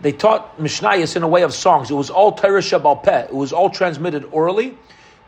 They 0.00 0.12
taught 0.12 0.58
Mishnayos 0.58 1.16
in 1.16 1.22
a 1.22 1.28
way 1.28 1.42
of 1.42 1.52
songs. 1.52 1.90
It 1.90 1.94
was 1.94 2.08
all 2.08 2.32
Torah 2.32 2.60
Shabbal 2.60 3.02
Peh. 3.02 3.24
It 3.24 3.34
was 3.34 3.52
all 3.52 3.68
transmitted 3.68 4.24
orally. 4.30 4.78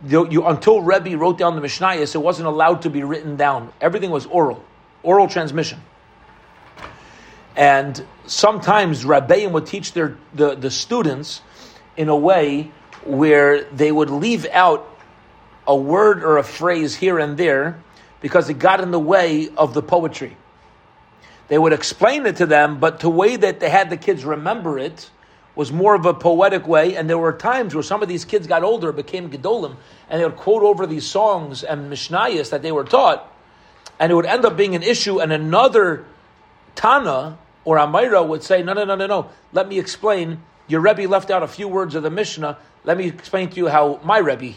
You, 0.07 0.31
you, 0.31 0.47
until 0.47 0.81
Rebbe 0.81 1.19
wrote 1.19 1.37
down 1.37 1.57
the 1.57 1.61
Mishnayos, 1.61 2.15
it 2.15 2.19
wasn't 2.19 2.49
allowed 2.49 2.83
to 2.83 2.91
be 2.91 3.03
written 3.03 3.37
down. 3.37 3.73
Everything 3.81 4.11
was 4.11 4.27
oral, 4.27 4.65
oral 5.03 5.29
transmission. 5.29 5.81
And 7.57 8.03
sometimes 8.27 9.05
Rabbeim 9.05 9.51
would 9.53 9.67
teach 9.67 9.93
their 9.93 10.17
the, 10.33 10.55
the 10.55 10.71
students 10.71 11.43
in 11.97 12.09
a 12.09 12.17
way 12.17 12.71
where 13.05 13.65
they 13.65 13.91
would 13.93 14.09
leave 14.09 14.47
out 14.47 14.90
a 15.67 15.75
word 15.75 16.23
or 16.25 16.39
a 16.39 16.43
phrase 16.43 16.97
here 16.97 17.19
and 17.19 17.37
there 17.37 17.83
because 18.21 18.49
it 18.49 18.59
got 18.59 18.81
in 18.81 18.91
the 18.91 19.01
way 19.01 19.49
of 19.57 19.75
the 19.75 19.83
poetry. 19.83 20.37
They 21.49 21.59
would 21.59 21.73
explain 21.73 22.27
it 22.27 22.37
to 22.37 22.47
them, 22.47 22.79
but 22.79 23.01
the 23.01 23.11
way 23.11 23.37
that 23.37 23.61
they 23.61 23.71
had 23.71 23.91
the 23.91 23.97
kids 23.97 24.25
remember 24.25 24.79
it 24.79 25.11
was 25.57 25.73
more 25.73 25.95
of 25.95 26.07
a 26.07 26.15
poetic 26.15 26.67
way. 26.67 26.95
And 26.95 27.11
there 27.11 27.19
were 27.19 27.33
times 27.33 27.75
where 27.75 27.83
some 27.83 28.03
of 28.03 28.09
these 28.09 28.25
kids 28.25 28.47
got 28.47 28.63
older, 28.63 28.93
became 28.93 29.31
gedolim, 29.31 29.77
and 30.09 30.21
they 30.21 30.25
would 30.25 30.37
quote 30.37 30.63
over 30.63 30.87
these 30.87 31.05
songs 31.05 31.65
and 31.65 31.91
mishnayos 31.91 32.51
that 32.51 32.63
they 32.63 32.73
were 32.73 32.85
taught, 32.85 33.31
and 33.99 34.13
it 34.13 34.15
would 34.15 34.27
end 34.27 34.45
up 34.45 34.57
being 34.57 34.75
an 34.75 34.83
issue. 34.83 35.21
And 35.21 35.33
another 35.33 36.05
Tana 36.77 37.37
or 37.65 37.77
Amira 37.77 38.27
would 38.27 38.43
say, 38.43 38.63
"No, 38.63 38.73
no, 38.73 38.85
no, 38.85 38.95
no, 38.95 39.07
no. 39.07 39.27
Let 39.53 39.69
me 39.69 39.79
explain. 39.79 40.43
Your 40.69 40.81
Rebbe 40.81 41.09
left 41.09 41.33
out 41.33 41.43
a 41.43 41.49
few 41.49 41.67
words 41.67 41.97
of 41.97 42.05
the 42.05 42.11
Mishnah. 42.11 42.57
Let 42.85 42.97
me 42.97 43.09
explain 43.09 43.51
to 43.51 43.57
you 43.57 43.67
how 43.67 43.99
my 44.05 44.19
Rebbe, 44.19 44.55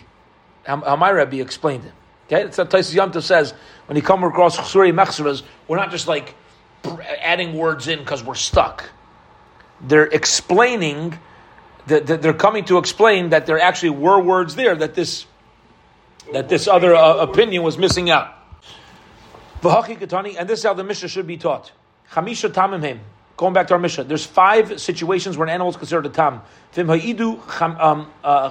how, 0.64 0.82
how 0.82 0.96
my 0.96 1.10
Rebbe 1.10 1.40
explained 1.42 1.86
it." 1.86 1.94
Okay, 2.28 2.44
it's 2.44 2.58
what 2.58 2.70
Taisus 2.70 2.96
Yomtov 2.96 3.24
says 3.24 3.54
when 3.88 3.96
you 3.96 4.02
come 4.02 4.24
across 4.24 4.58
Chsuri 4.58 4.94
Mechseras, 4.94 5.44
we're 5.68 5.78
not 5.78 5.92
just 5.92 6.08
like 6.08 6.36
adding 7.20 7.54
words 7.54 7.88
in 7.88 8.00
because 8.00 8.24
we're 8.24 8.36
stuck. 8.36 8.90
They're 9.82 10.06
explaining 10.06 11.20
that, 11.88 12.08
they're 12.08 12.34
coming 12.34 12.66
to 12.66 12.78
explain 12.78 13.30
that 13.30 13.46
there 13.46 13.60
actually 13.60 13.92
were 13.92 14.22
words 14.22 14.56
there 14.56 14.76
that 14.76 14.96
this 14.96 15.26
that 16.32 16.48
this 16.48 16.68
other 16.68 16.96
uh, 16.96 17.18
opinion 17.18 17.64
was 17.64 17.78
missing 17.78 18.10
out. 18.10 18.34
And 19.62 20.50
this 20.50 20.60
is 20.60 20.64
how 20.64 20.74
the 20.74 20.84
Mishnah 20.84 21.10
should 21.10 21.28
be 21.28 21.38
taught. 21.38 21.72
Chamisha 22.12 22.50
tamim 22.50 23.00
Going 23.36 23.54
back 23.54 23.68
to 23.68 23.74
our 23.74 23.80
Mishnah, 23.80 24.06
there's 24.06 24.26
five 24.26 24.80
situations 24.80 25.38
where 25.38 25.48
an 25.48 25.54
animal 25.54 25.72
is 25.72 25.76
considered 25.76 26.06
a 26.06 26.10
tam. 26.10 26.42
Um, 26.78 28.12
uh, 28.24 28.50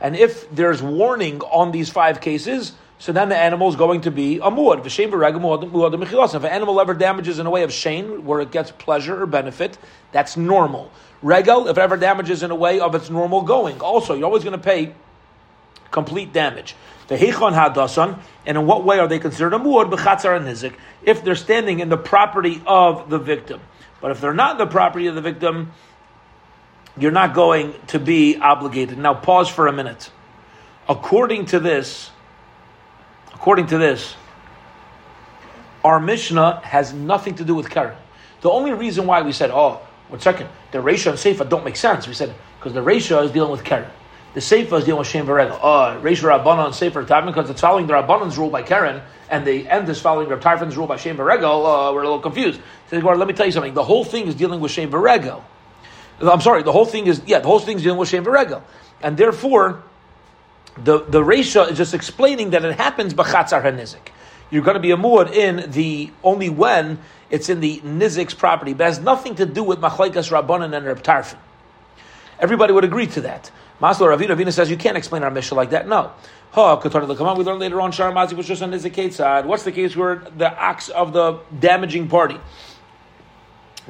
and 0.00 0.16
if 0.16 0.50
there's 0.54 0.82
warning 0.82 1.40
on 1.40 1.72
these 1.72 1.90
five 1.90 2.20
cases, 2.20 2.72
so 2.98 3.12
then 3.12 3.28
the 3.28 3.36
animal 3.36 3.68
is 3.68 3.76
going 3.76 4.02
to 4.02 4.10
be 4.10 4.38
a 4.38 4.50
muad. 4.50 4.84
If 4.84 6.34
an 6.34 6.50
animal 6.50 6.80
ever 6.80 6.94
damages 6.94 7.38
in 7.38 7.46
a 7.46 7.50
way 7.50 7.62
of 7.62 7.72
shame, 7.72 8.24
where 8.24 8.40
it 8.40 8.50
gets 8.50 8.70
pleasure 8.72 9.22
or 9.22 9.26
benefit, 9.26 9.78
that's 10.10 10.36
normal. 10.36 10.90
Regal, 11.22 11.68
if 11.68 11.78
ever 11.78 11.96
damages 11.96 12.42
in 12.42 12.50
a 12.50 12.56
way 12.56 12.80
of 12.80 12.94
its 12.94 13.10
normal 13.10 13.42
going, 13.42 13.80
also 13.80 14.14
you're 14.14 14.26
always 14.26 14.44
going 14.44 14.56
to 14.56 14.62
pay 14.62 14.94
complete 15.90 16.32
damage. 16.32 16.74
The 17.08 17.16
heichon 17.16 17.54
hadasan, 17.54 18.18
and 18.44 18.58
in 18.58 18.66
what 18.66 18.84
way 18.84 18.98
are 18.98 19.08
they 19.08 19.18
considered 19.18 19.54
a 19.54 19.58
muad 19.58 19.90
b'chatzar 19.90 20.36
and 20.36 20.46
nizik? 20.46 20.74
If 21.02 21.24
they're 21.24 21.34
standing 21.34 21.80
in 21.80 21.88
the 21.88 21.96
property 21.96 22.62
of 22.66 23.10
the 23.10 23.18
victim, 23.18 23.60
but 24.00 24.10
if 24.10 24.20
they're 24.20 24.34
not 24.34 24.52
in 24.52 24.58
the 24.58 24.66
property 24.66 25.06
of 25.06 25.14
the 25.14 25.20
victim, 25.20 25.72
you're 27.00 27.12
not 27.12 27.34
going 27.34 27.74
to 27.88 27.98
be 27.98 28.36
obligated. 28.36 28.98
Now 28.98 29.14
pause 29.14 29.48
for 29.48 29.66
a 29.66 29.72
minute. 29.72 30.10
According 30.88 31.46
to 31.46 31.60
this 31.60 32.10
according 33.38 33.68
to 33.68 33.78
this, 33.78 34.16
our 35.84 36.00
Mishnah 36.00 36.60
has 36.64 36.92
nothing 36.92 37.36
to 37.36 37.44
do 37.44 37.54
with 37.54 37.70
Keren. 37.70 37.96
The 38.40 38.50
only 38.50 38.72
reason 38.72 39.06
why 39.06 39.22
we 39.22 39.30
said, 39.30 39.50
oh, 39.52 39.80
one 40.08 40.20
second, 40.20 40.48
the 40.72 40.78
Resha 40.78 41.10
and 41.10 41.18
Seifa 41.18 41.48
don't 41.48 41.64
make 41.64 41.76
sense. 41.76 42.08
We 42.08 42.14
said, 42.14 42.34
because 42.58 42.72
the 42.72 42.80
Resha 42.80 43.24
is 43.24 43.30
dealing 43.30 43.52
with 43.52 43.62
Keren. 43.62 43.88
The 44.34 44.40
Seifa 44.40 44.78
is 44.78 44.84
dealing 44.84 44.98
with 44.98 45.08
Shem 45.08 45.26
Varega. 45.26 45.58
Oh, 45.62 46.00
Resha 46.02 46.28
Rabbanon 46.28 46.66
and 46.66 46.74
Sefer 46.74 47.04
Tavin, 47.04 47.26
because 47.26 47.48
it's 47.48 47.60
following 47.60 47.86
the 47.86 47.92
Rabbanon's 47.92 48.36
rule 48.36 48.50
by 48.50 48.62
Keren, 48.62 49.02
and 49.30 49.46
the 49.46 49.68
end 49.68 49.88
is 49.88 50.00
following 50.00 50.28
Rab 50.28 50.40
Tarfon's 50.40 50.76
rule 50.76 50.88
by 50.88 50.96
Shem 50.96 51.16
Varega. 51.16 51.44
Uh, 51.44 51.92
we're 51.94 52.02
a 52.02 52.04
little 52.04 52.20
confused. 52.20 52.60
So, 52.90 52.98
let 52.98 53.28
me 53.28 53.34
tell 53.34 53.46
you 53.46 53.52
something. 53.52 53.74
The 53.74 53.84
whole 53.84 54.04
thing 54.04 54.26
is 54.26 54.34
dealing 54.34 54.60
with 54.60 54.72
Shem 54.72 54.90
Varega. 54.90 55.42
I'm 56.20 56.40
sorry, 56.40 56.62
the 56.62 56.72
whole 56.72 56.84
thing 56.84 57.06
is, 57.06 57.22
yeah, 57.26 57.38
the 57.38 57.46
whole 57.46 57.60
thing 57.60 57.76
is 57.76 57.82
dealing 57.82 57.98
with 57.98 58.08
Shem. 58.08 58.26
And 59.02 59.16
therefore, 59.16 59.82
the 60.76 61.00
the 61.00 61.22
Resha 61.22 61.70
is 61.70 61.76
just 61.76 61.94
explaining 61.94 62.50
that 62.50 62.64
it 62.64 62.76
happens 62.76 63.14
b'chatzar 63.14 63.62
hanizik. 63.62 64.12
You're 64.50 64.62
going 64.62 64.74
to 64.76 64.80
be 64.80 64.90
a 64.90 64.96
muad 64.96 65.32
in 65.32 65.70
the 65.70 66.10
only 66.24 66.48
when 66.48 66.98
it's 67.30 67.48
in 67.48 67.60
the 67.60 67.80
nizik's 67.80 68.34
property, 68.34 68.72
but 68.72 68.84
has 68.84 68.98
nothing 68.98 69.34
to 69.36 69.46
do 69.46 69.62
with 69.62 69.80
machlaikas 69.80 70.30
rabbanan 70.30 70.74
and 70.74 70.86
Reb 70.86 71.02
Tarfon. 71.02 71.36
Everybody 72.40 72.72
would 72.72 72.84
agree 72.84 73.06
to 73.08 73.20
that. 73.22 73.50
Maslo 73.80 74.16
Ravina 74.16 74.30
Ravina 74.30 74.52
says 74.52 74.70
you 74.70 74.76
can't 74.76 74.96
explain 74.96 75.22
our 75.22 75.30
Mishnah 75.30 75.56
like 75.56 75.70
that. 75.70 75.86
No. 75.86 76.12
Ha, 76.52 76.76
Come 76.76 77.26
on, 77.26 77.38
we 77.38 77.44
learn 77.44 77.58
later 77.58 77.80
on 77.80 77.92
Shar 77.92 78.10
Mazi 78.10 78.32
was 78.32 78.46
just 78.46 78.62
on 78.62 78.72
Nizik 78.72 79.12
side. 79.12 79.44
What's 79.44 79.64
the 79.64 79.72
case 79.72 79.94
where 79.94 80.16
the 80.36 80.60
acts 80.60 80.88
of 80.88 81.12
the 81.12 81.40
damaging 81.60 82.08
party? 82.08 82.40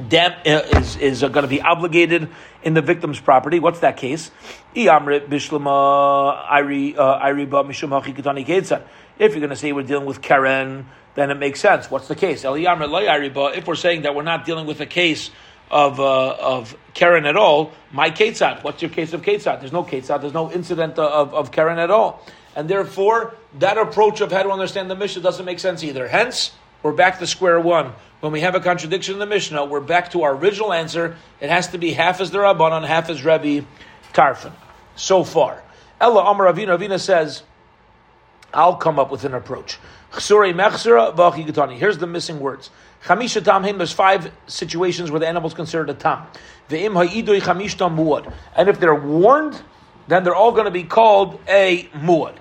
Dam, 0.09 0.33
uh, 0.47 0.62
is, 0.78 0.97
is 0.97 1.23
uh, 1.25 1.28
going 1.28 1.43
to 1.43 1.49
be 1.49 1.61
obligated 1.61 2.28
in 2.62 2.75
the 2.75 2.83
victim's 2.83 3.19
property. 3.19 3.59
What's 3.59 3.81
that 3.81 3.97
case? 3.97 4.31
If 4.75 4.85
you're 4.85 5.00
going 9.40 9.50
to 9.50 9.57
say 9.57 9.73
we're 9.73 9.83
dealing 9.83 10.07
with 10.07 10.23
Keren, 10.23 10.87
then 11.17 11.31
it 11.31 11.35
makes 11.35 11.61
sense. 11.61 11.90
What's 11.90 12.07
the 12.07 12.14
case? 12.14 12.45
If 12.45 13.67
we're 13.67 13.75
saying 13.75 14.02
that 14.02 14.14
we're 14.14 14.23
not 14.23 14.45
dealing 14.45 14.67
with 14.67 14.81
a 14.81 14.87
case 14.87 15.31
of 15.71 16.00
uh, 16.00 16.35
of 16.35 16.76
Keren 16.95 17.26
at 17.26 17.37
all, 17.37 17.73
my 17.93 18.11
Ketzat. 18.11 18.64
What's 18.64 18.81
your 18.83 18.90
case 18.90 19.12
of 19.12 19.23
Ketzat? 19.23 19.61
There's 19.61 19.73
no 19.73 19.85
Ketzat. 19.85 20.21
There's 20.21 20.33
no 20.33 20.50
incident 20.50 20.99
of, 20.99 21.35
of 21.35 21.50
Keren 21.50 21.78
at 21.78 21.90
all. 21.90 22.25
And 22.57 22.69
therefore, 22.69 23.35
that 23.59 23.78
approach 23.78 24.21
of 24.21 24.33
how 24.33 24.43
to 24.43 24.50
understand 24.50 24.90
the 24.90 24.97
Mishnah 24.97 25.23
doesn't 25.23 25.45
make 25.45 25.59
sense 25.59 25.85
either. 25.85 26.09
Hence, 26.09 26.52
we're 26.82 26.92
back 26.92 27.18
to 27.18 27.26
square 27.26 27.61
one. 27.61 27.92
When 28.20 28.32
we 28.32 28.40
have 28.40 28.54
a 28.54 28.61
contradiction 28.61 29.14
in 29.14 29.20
the 29.20 29.26
Mishnah, 29.26 29.64
we're 29.64 29.80
back 29.80 30.11
to 30.12 30.23
our 30.23 30.35
original 30.35 30.73
answer. 30.73 31.16
It 31.40 31.50
has 31.50 31.68
to 31.68 31.78
be 31.78 31.92
half 31.92 32.20
as 32.20 32.30
the 32.30 32.38
Rabbanon, 32.38 32.87
half 32.87 33.11
as 33.11 33.25
Rebbe 33.25 33.66
Tarfon. 34.12 34.52
So 34.97 35.23
far. 35.23 35.62
Ella 36.00 36.25
Amar 36.25 36.52
Ravina, 36.52 36.76
Ravina 36.78 36.99
says, 37.00 37.42
I'll 38.52 38.76
come 38.76 38.99
up 38.99 39.11
with 39.11 39.25
an 39.25 39.35
approach. 39.35 39.78
Here's 40.12 40.28
the 41.99 42.08
missing 42.08 42.40
words. 42.40 42.70
Chamisha 43.04 43.42
tamhim, 43.42 43.76
there's 43.76 43.92
five 43.92 44.32
situations 44.47 45.11
where 45.11 45.20
the 45.20 45.28
animal 45.28 45.49
is 45.49 45.54
considered 45.54 45.90
a 45.90 45.94
tam. 45.94 46.26
And 46.70 48.68
if 48.68 48.80
they're 48.80 48.94
warned, 48.94 49.62
then 50.08 50.25
they're 50.25 50.35
all 50.35 50.52
going 50.52 50.64
to 50.64 50.70
be 50.70 50.85
called 50.85 51.40
a 51.47 51.85
muad. 51.94 52.37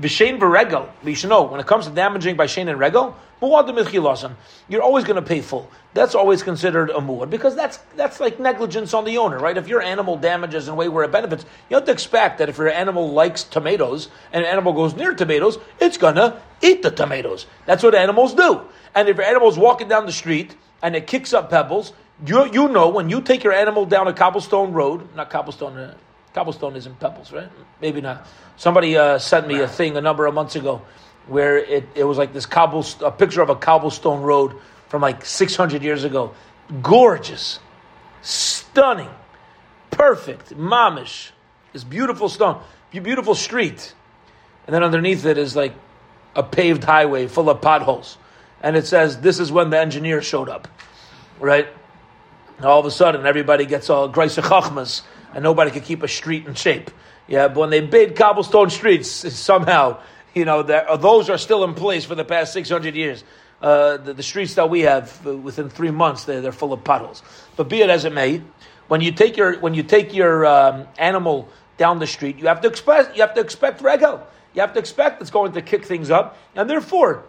V'shein 0.00 0.38
v'regel, 0.38 0.88
you 1.04 1.14
should 1.14 1.28
know, 1.28 1.42
when 1.42 1.60
it 1.60 1.66
comes 1.66 1.86
to 1.86 1.92
damaging 1.92 2.34
by 2.36 2.46
shein 2.46 2.68
and 2.68 2.78
regel, 2.78 3.14
you're 3.42 4.82
always 4.82 5.04
going 5.04 5.16
to 5.16 5.22
pay 5.22 5.40
full. 5.40 5.70
That's 5.94 6.14
always 6.14 6.42
considered 6.42 6.90
a 6.90 7.00
muad 7.00 7.30
because 7.30 7.56
that's 7.56 7.78
that's 7.96 8.20
like 8.20 8.38
negligence 8.38 8.94
on 8.94 9.04
the 9.04 9.18
owner, 9.18 9.38
right? 9.38 9.56
If 9.56 9.66
your 9.66 9.82
animal 9.82 10.16
damages 10.16 10.68
in 10.68 10.74
a 10.74 10.76
way 10.76 10.88
where 10.88 11.04
it 11.04 11.10
benefits, 11.10 11.44
you 11.68 11.76
have 11.76 11.86
to 11.86 11.92
expect 11.92 12.38
that 12.38 12.48
if 12.48 12.58
your 12.58 12.68
animal 12.68 13.10
likes 13.10 13.42
tomatoes 13.42 14.08
and 14.32 14.44
an 14.44 14.50
animal 14.50 14.72
goes 14.72 14.94
near 14.94 15.14
tomatoes, 15.14 15.58
it's 15.80 15.96
gonna 15.96 16.40
eat 16.62 16.82
the 16.82 16.90
tomatoes. 16.90 17.46
That's 17.66 17.82
what 17.82 17.94
animals 17.94 18.34
do. 18.34 18.62
And 18.94 19.08
if 19.08 19.16
your 19.16 19.26
animal's 19.26 19.58
walking 19.58 19.88
down 19.88 20.06
the 20.06 20.12
street 20.12 20.54
and 20.82 20.94
it 20.94 21.06
kicks 21.06 21.32
up 21.32 21.50
pebbles, 21.50 21.92
you 22.24 22.46
you 22.52 22.68
know 22.68 22.88
when 22.88 23.08
you 23.08 23.20
take 23.22 23.42
your 23.42 23.54
animal 23.54 23.86
down 23.86 24.06
a 24.06 24.12
cobblestone 24.12 24.72
road, 24.72 25.14
not 25.16 25.30
cobblestone. 25.30 25.76
Uh, 25.76 25.94
Cobblestone 26.34 26.76
isn't 26.76 27.00
pebbles, 27.00 27.32
right? 27.32 27.50
Maybe 27.80 28.00
not. 28.00 28.26
Somebody 28.56 28.96
uh, 28.96 29.18
sent 29.18 29.48
me 29.48 29.60
a 29.60 29.68
thing 29.68 29.96
a 29.96 30.00
number 30.00 30.26
of 30.26 30.34
months 30.34 30.54
ago 30.54 30.82
where 31.26 31.58
it, 31.58 31.88
it 31.94 32.04
was 32.04 32.18
like 32.18 32.32
this 32.32 32.46
cobble, 32.46 32.84
a 33.02 33.10
picture 33.10 33.42
of 33.42 33.50
a 33.50 33.56
cobblestone 33.56 34.22
road 34.22 34.54
from 34.88 35.02
like 35.02 35.24
600 35.24 35.82
years 35.82 36.04
ago. 36.04 36.34
Gorgeous, 36.82 37.58
stunning, 38.22 39.10
perfect, 39.90 40.50
mamish. 40.56 41.30
This 41.72 41.84
beautiful 41.84 42.28
stone, 42.28 42.60
beautiful 42.90 43.34
street. 43.34 43.94
And 44.66 44.74
then 44.74 44.82
underneath 44.82 45.24
it 45.24 45.38
is 45.38 45.56
like 45.56 45.74
a 46.34 46.42
paved 46.42 46.84
highway 46.84 47.26
full 47.26 47.50
of 47.50 47.60
potholes. 47.60 48.18
And 48.62 48.76
it 48.76 48.86
says, 48.86 49.20
This 49.20 49.40
is 49.40 49.50
when 49.50 49.70
the 49.70 49.78
engineer 49.78 50.22
showed 50.22 50.48
up. 50.48 50.68
Right? 51.38 51.68
All 52.62 52.78
of 52.78 52.86
a 52.86 52.90
sudden, 52.90 53.24
everybody 53.24 53.64
gets 53.64 53.88
all 53.88 54.08
Greise 54.08 54.36
Chachmas, 54.36 55.02
and 55.34 55.42
nobody 55.42 55.70
could 55.70 55.84
keep 55.84 56.02
a 56.02 56.08
street 56.08 56.46
in 56.46 56.54
shape. 56.54 56.90
Yeah, 57.28 57.48
but 57.48 57.60
when 57.60 57.70
they 57.70 57.80
bid 57.80 58.16
cobblestone 58.16 58.70
streets, 58.70 59.08
somehow 59.08 60.00
you 60.34 60.44
know, 60.44 60.60
uh, 60.60 60.96
those 60.96 61.28
are 61.28 61.38
still 61.38 61.64
in 61.64 61.74
place 61.74 62.04
for 62.04 62.14
the 62.14 62.24
past 62.24 62.52
600 62.52 62.94
years. 62.94 63.24
Uh, 63.60 63.96
the, 63.98 64.14
the, 64.14 64.22
streets 64.22 64.54
that 64.54 64.70
we 64.70 64.80
have 64.80 65.26
uh, 65.26 65.36
within 65.36 65.68
three 65.68 65.90
months, 65.90 66.24
they're, 66.24 66.40
they're 66.40 66.52
full 66.52 66.72
of 66.72 66.82
puddles. 66.82 67.22
But 67.56 67.68
be 67.68 67.82
it 67.82 67.90
as 67.90 68.04
it 68.04 68.12
may, 68.12 68.42
when 68.88 69.00
you 69.00 69.12
take 69.12 69.36
your, 69.36 69.58
when 69.58 69.74
you 69.74 69.82
take 69.82 70.14
your 70.14 70.46
um, 70.46 70.86
animal 70.98 71.48
down 71.76 71.98
the 71.98 72.06
street, 72.06 72.38
you 72.38 72.46
have 72.46 72.60
to 72.62 72.68
expect, 72.68 73.16
you 73.16 73.22
have 73.22 73.34
to 73.34 73.40
expect 73.40 73.82
regal. 73.82 74.26
You 74.54 74.62
have 74.62 74.72
to 74.74 74.78
expect 74.78 75.20
it's 75.20 75.30
going 75.30 75.52
to 75.52 75.62
kick 75.62 75.84
things 75.84 76.10
up. 76.10 76.38
And 76.54 76.70
therefore, 76.70 77.24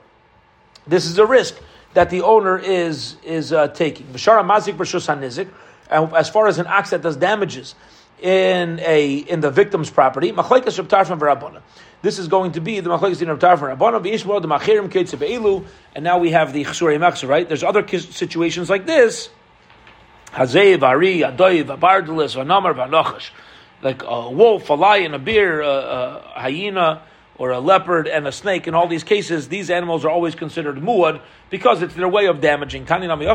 this 0.87 1.05
is 1.05 1.17
a 1.17 1.25
risk. 1.25 1.55
that 1.93 2.09
the 2.09 2.21
owner 2.21 2.57
is 2.57 3.17
is 3.23 3.51
uh, 3.51 3.67
taking. 3.67 4.07
V'shara 4.07 4.43
mazik 4.45 4.77
b'shus 4.77 5.07
hanizik. 5.13 5.49
And 5.91 6.13
as 6.13 6.29
far 6.29 6.47
as 6.47 6.57
an 6.57 6.67
ox 6.67 6.91
that 6.91 7.01
does 7.01 7.17
damages 7.17 7.75
in 8.21 8.79
a 8.79 9.17
in 9.17 9.41
the 9.41 9.51
victim's 9.51 9.89
property, 9.89 10.31
machlekes 10.31 10.81
Tarfon 10.87 11.19
v'Rabbana. 11.19 11.61
This 12.01 12.17
is 12.17 12.27
going 12.27 12.53
to 12.53 12.61
be 12.61 12.79
the 12.79 12.89
machlekes 12.89 13.21
in 13.21 13.27
Reb 13.27 13.39
Tarfon 13.39 13.77
v'Rabbana 13.77 14.01
v'yishmo 14.03 14.41
the 14.41 14.47
machirim 14.47 14.89
ketze 14.89 15.19
be'ilu, 15.19 15.65
and 15.93 16.03
now 16.03 16.17
we 16.17 16.31
have 16.31 16.53
the 16.53 16.63
chsurei 16.63 16.97
machzer. 16.97 17.27
Right? 17.27 17.47
There's 17.47 17.63
other 17.63 17.85
situations 17.85 18.69
like 18.69 18.85
this. 18.85 19.29
Hazei 20.27 20.77
v'ari 20.77 21.19
adoy 21.19 21.63
v'bardulis 21.63 22.35
v'namar 22.35 22.73
v'anochash, 22.73 23.31
like 23.81 24.01
a 24.03 24.29
wolf, 24.29 24.69
a 24.69 24.73
lion, 24.73 25.13
a 25.13 25.19
bear, 25.19 25.59
a, 25.61 25.67
a 25.67 26.39
hyena 26.39 27.01
or 27.37 27.51
a 27.51 27.59
leopard 27.59 28.07
and 28.07 28.27
a 28.27 28.31
snake, 28.31 28.67
in 28.67 28.75
all 28.75 28.87
these 28.87 29.03
cases, 29.03 29.47
these 29.47 29.69
animals 29.69 30.05
are 30.05 30.09
always 30.09 30.35
considered 30.35 30.75
muad 30.77 31.21
because 31.49 31.81
it's 31.81 31.95
their 31.95 32.07
way 32.07 32.27
of 32.27 32.41
damaging. 32.41 32.85
Similarly, 32.85 33.25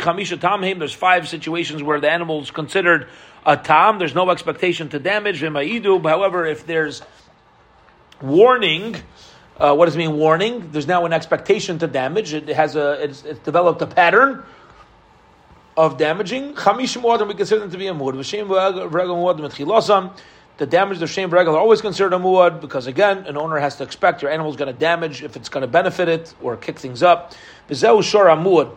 chamisha 0.00 0.36
tamhim, 0.38 0.78
there's 0.78 0.92
five 0.92 1.28
situations 1.28 1.82
where 1.82 2.00
the 2.00 2.10
animal 2.10 2.42
is 2.42 2.50
considered 2.50 3.08
a 3.46 3.56
tam. 3.56 3.98
There's 3.98 4.14
no 4.14 4.28
expectation 4.30 4.88
to 4.90 4.98
damage. 4.98 5.40
However, 5.40 6.46
if 6.46 6.66
there's 6.66 7.02
warning, 8.20 8.96
uh, 9.56 9.74
what 9.74 9.86
does 9.86 9.94
it 9.94 9.98
mean 9.98 10.16
warning? 10.16 10.70
There's 10.72 10.86
now 10.86 11.06
an 11.06 11.12
expectation 11.12 11.78
to 11.78 11.86
damage. 11.86 12.34
It 12.34 12.48
has 12.48 12.76
a, 12.76 13.02
it's, 13.02 13.24
it's 13.24 13.40
developed 13.40 13.80
a 13.82 13.86
pattern 13.86 14.44
of 15.76 15.96
damaging. 15.96 16.54
Chamishim 16.54 17.28
we 17.28 17.34
consider 17.34 17.60
them 17.60 17.70
to 17.70 17.78
be 17.78 17.86
a 17.86 17.94
muad 17.94 18.14
the 20.58 20.66
damage 20.66 21.02
of 21.02 21.10
shame 21.10 21.30
regular 21.30 21.58
are 21.58 21.60
always 21.60 21.80
considered 21.80 22.14
a 22.14 22.18
muad 22.18 22.60
because 22.60 22.86
again, 22.86 23.26
an 23.26 23.36
owner 23.36 23.58
has 23.58 23.76
to 23.76 23.84
expect 23.84 24.22
your 24.22 24.30
animal 24.30 24.50
is 24.50 24.56
going 24.56 24.72
to 24.72 24.78
damage 24.78 25.22
if 25.22 25.36
it's 25.36 25.48
going 25.48 25.62
to 25.62 25.66
benefit 25.66 26.08
it 26.08 26.34
or 26.40 26.56
kick 26.56 26.78
things 26.78 27.02
up. 27.02 27.34
Shor 27.70 28.00
muad. 28.00 28.74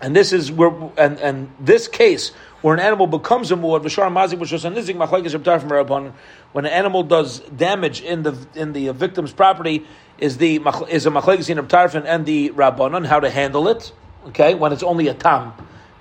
And 0.00 0.14
this 0.14 0.32
is 0.32 0.52
where, 0.52 0.70
and, 0.96 1.18
and 1.18 1.50
this 1.58 1.88
case 1.88 2.30
where 2.60 2.74
an 2.74 2.80
animal 2.80 3.06
becomes 3.06 3.50
a 3.50 3.56
muad, 3.56 3.82
v'shar 3.82 4.12
mazik 4.12 4.38
v'shos 4.38 4.70
anizik 4.70 4.96
machlekes 4.96 5.34
rabtar 5.34 5.60
from 5.60 5.70
Rabban, 5.70 6.12
when 6.52 6.66
an 6.66 6.72
animal 6.72 7.02
does 7.04 7.40
damage 7.40 8.02
in 8.02 8.22
the 8.22 8.46
in 8.54 8.72
the 8.72 8.92
victim's 8.92 9.32
property, 9.32 9.86
is 10.18 10.36
the 10.36 10.56
is 10.88 11.06
a 11.06 11.10
machlekes 11.10 11.48
in 11.48 11.58
Rabtarfin 11.58 12.04
and 12.04 12.26
the 12.26 12.50
Rabbanon 12.50 13.06
how 13.06 13.20
to 13.20 13.30
handle 13.30 13.68
it. 13.68 13.92
Okay, 14.26 14.54
when 14.54 14.72
it's 14.72 14.82
only 14.82 15.08
a 15.08 15.14
tam, 15.14 15.52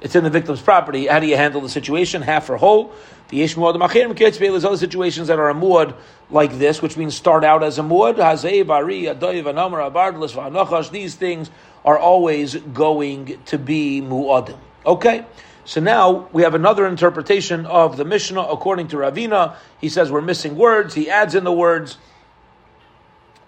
it's 0.02 0.16
in 0.16 0.24
the 0.24 0.30
victim's 0.30 0.62
property. 0.62 1.08
How 1.08 1.20
do 1.20 1.28
you 1.28 1.38
handle 1.38 1.62
the 1.62 1.70
situation, 1.70 2.22
half 2.22 2.50
or 2.50 2.58
whole? 2.58 2.94
The 3.30 3.42
Yeshmuad 3.42 3.76
Machirim 3.76 4.14
Ketzbeil 4.16 4.56
is 4.56 4.64
other 4.64 4.78
situations 4.78 5.28
that 5.28 5.38
are 5.38 5.50
a 5.50 5.54
muad 5.54 5.96
like 6.30 6.58
this, 6.58 6.82
which 6.82 6.96
means 6.96 7.14
start 7.14 7.44
out 7.44 7.62
as 7.62 7.78
a 7.78 7.82
muad. 7.82 8.16
Hazei, 8.16 8.66
Bari, 8.66 9.04
Adoiv, 9.04 9.44
Anamar, 9.44 9.92
Abardlis, 9.92 10.34
Vanachash. 10.34 10.92
These 10.92 11.16
things 11.16 11.50
are 11.84 11.98
always 11.98 12.56
going 12.56 13.38
to 13.46 13.58
be 13.58 14.02
muadim. 14.02 14.58
Okay? 14.86 15.26
So 15.66 15.82
now 15.82 16.30
we 16.32 16.44
have 16.44 16.56
another 16.56 16.88
interpretation 16.88 17.66
of 17.66 17.98
the 17.98 18.06
Mishnah 18.06 18.42
according 18.42 18.88
to 18.90 18.98
Ravina. 18.98 19.58
He 19.82 19.90
says 19.90 20.10
we're 20.10 20.22
missing 20.22 20.56
words. 20.56 20.94
He 20.94 21.10
adds 21.10 21.36
in 21.36 21.44
the 21.44 21.52
words, 21.52 21.98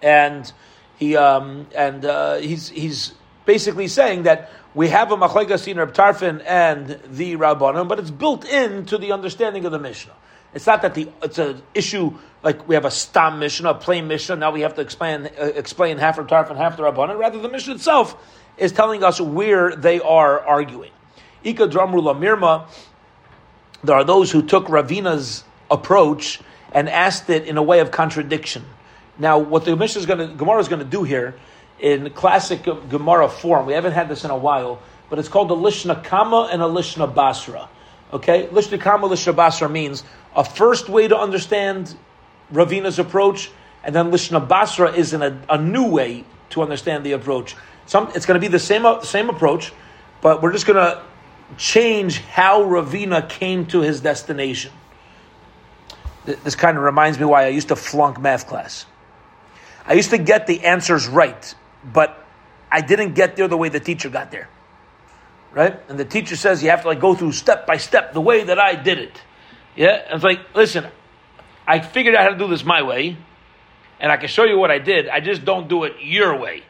and 0.02 0.52
he 0.98 1.16
um, 1.16 1.68
and 1.74 2.04
uh, 2.04 2.36
he's 2.36 2.68
he's 2.68 3.14
basically 3.50 3.88
saying 3.88 4.24
that 4.24 4.52
we 4.76 4.90
have 4.90 5.12
a 5.12 5.18
machlekes 5.18 5.68
in 5.68 5.78
Reb 5.78 5.92
Tarfin 5.96 6.44
and 6.46 7.00
the 7.10 7.36
Rabbanim, 7.36 7.88
but 7.88 7.98
it's 7.98 8.12
built 8.12 8.46
into 8.46 9.00
the 9.00 9.12
understanding 9.12 9.66
of 9.66 9.72
the 9.72 9.80
Mishnah. 9.80 10.14
It's 10.54 10.68
not 10.68 10.84
that 10.84 10.94
the 10.94 11.10
it's 11.24 11.40
an 11.40 11.64
issue 11.74 12.14
like 12.44 12.68
we 12.68 12.76
have 12.76 12.86
a 12.86 12.92
stam 12.92 13.40
Mishnah, 13.40 13.72
a 13.72 13.74
plain 13.74 14.08
Mishnah. 14.08 14.36
Now 14.36 14.52
we 14.52 14.62
have 14.62 14.76
to 14.76 14.82
explain 14.82 15.26
uh, 15.26 15.46
explain 15.56 15.98
half 15.98 16.20
Reb 16.20 16.28
Tarfin, 16.28 16.58
half 16.58 16.78
the 16.78 16.84
Rabbanim. 16.84 17.18
Rather, 17.18 17.40
the 17.40 17.50
Mishnah 17.50 17.74
itself 17.74 18.16
is 18.56 18.72
telling 18.72 19.04
us 19.04 19.20
where 19.20 19.76
they 19.76 20.00
are 20.00 20.40
arguing. 20.46 20.92
Ika 21.44 21.70
Dramru 21.70 22.04
Lamirma. 22.04 22.68
There 23.84 23.96
are 23.96 24.04
those 24.04 24.30
who 24.30 24.44
took 24.44 24.70
Ravina's 24.70 25.44
approach 25.72 26.40
and 26.72 26.88
asked 26.88 27.32
it 27.32 27.48
in 27.48 27.58
a 27.58 27.64
way 27.64 27.80
of 27.80 27.90
contradiction. 27.90 28.64
Now, 29.18 29.40
what 29.40 29.66
the 29.66 29.76
Mishnah 29.76 30.02
is 30.02 30.06
going 30.06 30.20
to 30.20 30.36
Gemara 30.36 30.60
is 30.60 30.68
going 30.68 30.84
to 30.84 30.92
do 30.98 31.02
here 31.02 31.34
in 31.80 32.10
classic 32.12 32.64
Gemara 32.64 33.30
form. 33.30 33.66
We 33.66 33.74
haven't 33.74 33.94
had 33.94 34.10
this 34.10 34.24
in 34.26 34.32
a 34.32 34.38
while, 34.38 34.80
but 35.10 35.20
it's 35.20 35.30
called 35.30 35.52
a 35.52 35.56
Lishna 35.56 36.04
Kama 36.04 36.50
and 36.52 36.62
a 36.62 36.66
Lishna 36.66 37.14
Basra. 37.14 37.70
Okay, 38.12 38.48
Lishna 38.48 38.80
Kama, 38.80 39.08
Lishna 39.08 39.36
Basra 39.36 39.70
means 39.70 40.04
a 40.36 40.44
first 40.44 40.90
way 40.90 41.08
to 41.08 41.18
understand 41.18 41.96
Ravina's 42.52 43.00
approach, 43.00 43.52
and 43.84 43.96
then 43.96 44.12
Lishna 44.12 44.46
Basra 44.46 44.92
is 44.92 45.14
in 45.14 45.22
a, 45.22 45.42
a 45.50 45.58
new 45.58 45.88
way 45.88 46.26
to 46.52 46.62
understand 46.62 47.06
the 47.06 47.14
approach. 47.14 47.56
Some, 47.86 48.12
it's 48.16 48.26
going 48.26 48.40
to 48.40 48.42
be 48.42 48.52
the 48.52 48.60
same 48.60 48.86
uh, 48.86 49.02
same 49.02 49.30
approach, 49.30 49.72
but 50.22 50.42
we're 50.42 50.52
just 50.52 50.66
going 50.66 50.78
to 50.78 51.02
change 51.58 52.20
how 52.20 52.64
Ravina 52.64 53.28
came 53.28 53.66
to 53.68 53.82
his 53.82 54.02
destination. 54.02 54.72
This 56.26 56.56
kind 56.56 56.78
of 56.78 56.84
reminds 56.84 57.18
me 57.18 57.26
why 57.26 57.46
I 57.46 57.48
used 57.48 57.70
to 57.70 57.76
flunk 57.76 58.20
math 58.20 58.48
class. 58.48 58.86
I 59.88 59.94
used 59.94 60.12
to 60.12 60.20
get 60.20 60.46
the 60.46 60.66
answers 60.66 61.08
right 61.08 61.56
but 61.84 62.26
I 62.72 62.82
didn't 62.82 63.14
get 63.14 63.36
there 63.36 63.48
the 63.48 63.58
way 63.58 63.70
the 63.70 63.80
teacher 63.80 64.10
got 64.10 64.32
there. 64.32 64.50
Right? 65.52 65.80
And 65.90 66.00
the 66.00 66.06
teacher 66.06 66.36
says 66.36 66.62
you 66.62 66.70
have 66.70 66.84
to 66.84 66.88
like 66.88 67.00
go 67.00 67.16
through 67.16 67.32
step 67.32 67.66
by 67.66 67.78
step 67.78 68.14
the 68.14 68.22
way 68.22 68.44
that 68.44 68.60
I 68.60 68.76
did 68.76 69.00
it. 69.00 69.22
Yeah? 69.76 70.04
And 70.06 70.16
it's 70.16 70.24
like, 70.24 70.40
listen, 70.54 70.86
I 71.68 71.80
figured 71.80 72.16
out 72.16 72.24
how 72.24 72.30
to 72.30 72.38
do 72.38 72.48
this 72.48 72.64
my 72.64 72.84
way, 72.84 73.18
and 74.00 74.12
I 74.12 74.18
can 74.18 74.28
show 74.28 74.44
you 74.44 74.58
what 74.58 74.72
I 74.72 74.80
did. 74.80 75.10
I 75.10 75.20
just 75.20 75.46
don't 75.46 75.68
do 75.68 75.86
it 75.86 75.94
your 76.02 76.38
way. 76.38 76.64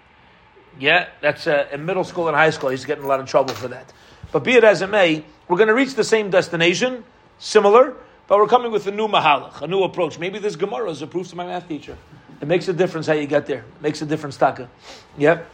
Yeah? 0.80 1.10
That's 1.22 1.45
uh, 1.45 1.67
in 1.74 1.86
middle 1.86 2.06
school 2.06 2.28
and 2.28 2.38
high 2.38 2.52
school. 2.52 2.69
He's 2.69 2.86
getting 2.86 3.04
a 3.04 3.08
lot 3.08 3.19
of 3.19 3.28
trouble 3.28 3.54
for 3.54 3.67
that. 3.67 3.91
But 4.32 4.43
be 4.43 4.54
it 4.54 4.63
as 4.63 4.82
it 4.82 4.89
may, 4.89 5.26
we're 5.48 5.58
going 5.58 5.67
to 5.67 5.74
reach 5.74 5.95
the 5.95 6.04
same 6.04 6.30
destination, 6.30 7.04
similar, 7.39 7.95
but 8.28 8.38
we're 8.38 8.48
coming 8.48 8.72
with 8.72 8.86
a 8.88 8.91
new 8.91 9.08
mahalach, 9.08 9.62
a 9.62 9.67
new 9.67 9.84
approach. 9.84 10.19
Maybe 10.19 10.39
this 10.39 10.56
Gemara 10.56 10.91
is 10.91 11.02
a 11.02 11.08
proof 11.08 11.30
to 11.30 11.36
my 11.36 11.45
math 11.45 11.67
teacher. 11.67 11.98
It 12.41 12.47
makes 12.47 12.67
a 12.67 12.73
difference 12.73 13.08
how 13.08 13.13
you 13.13 13.28
get 13.28 13.45
there. 13.47 13.60
It 13.60 13.82
makes 13.82 14.02
a 14.02 14.06
difference, 14.06 14.38
Taka. 14.38 14.69
Yep. 15.17 15.49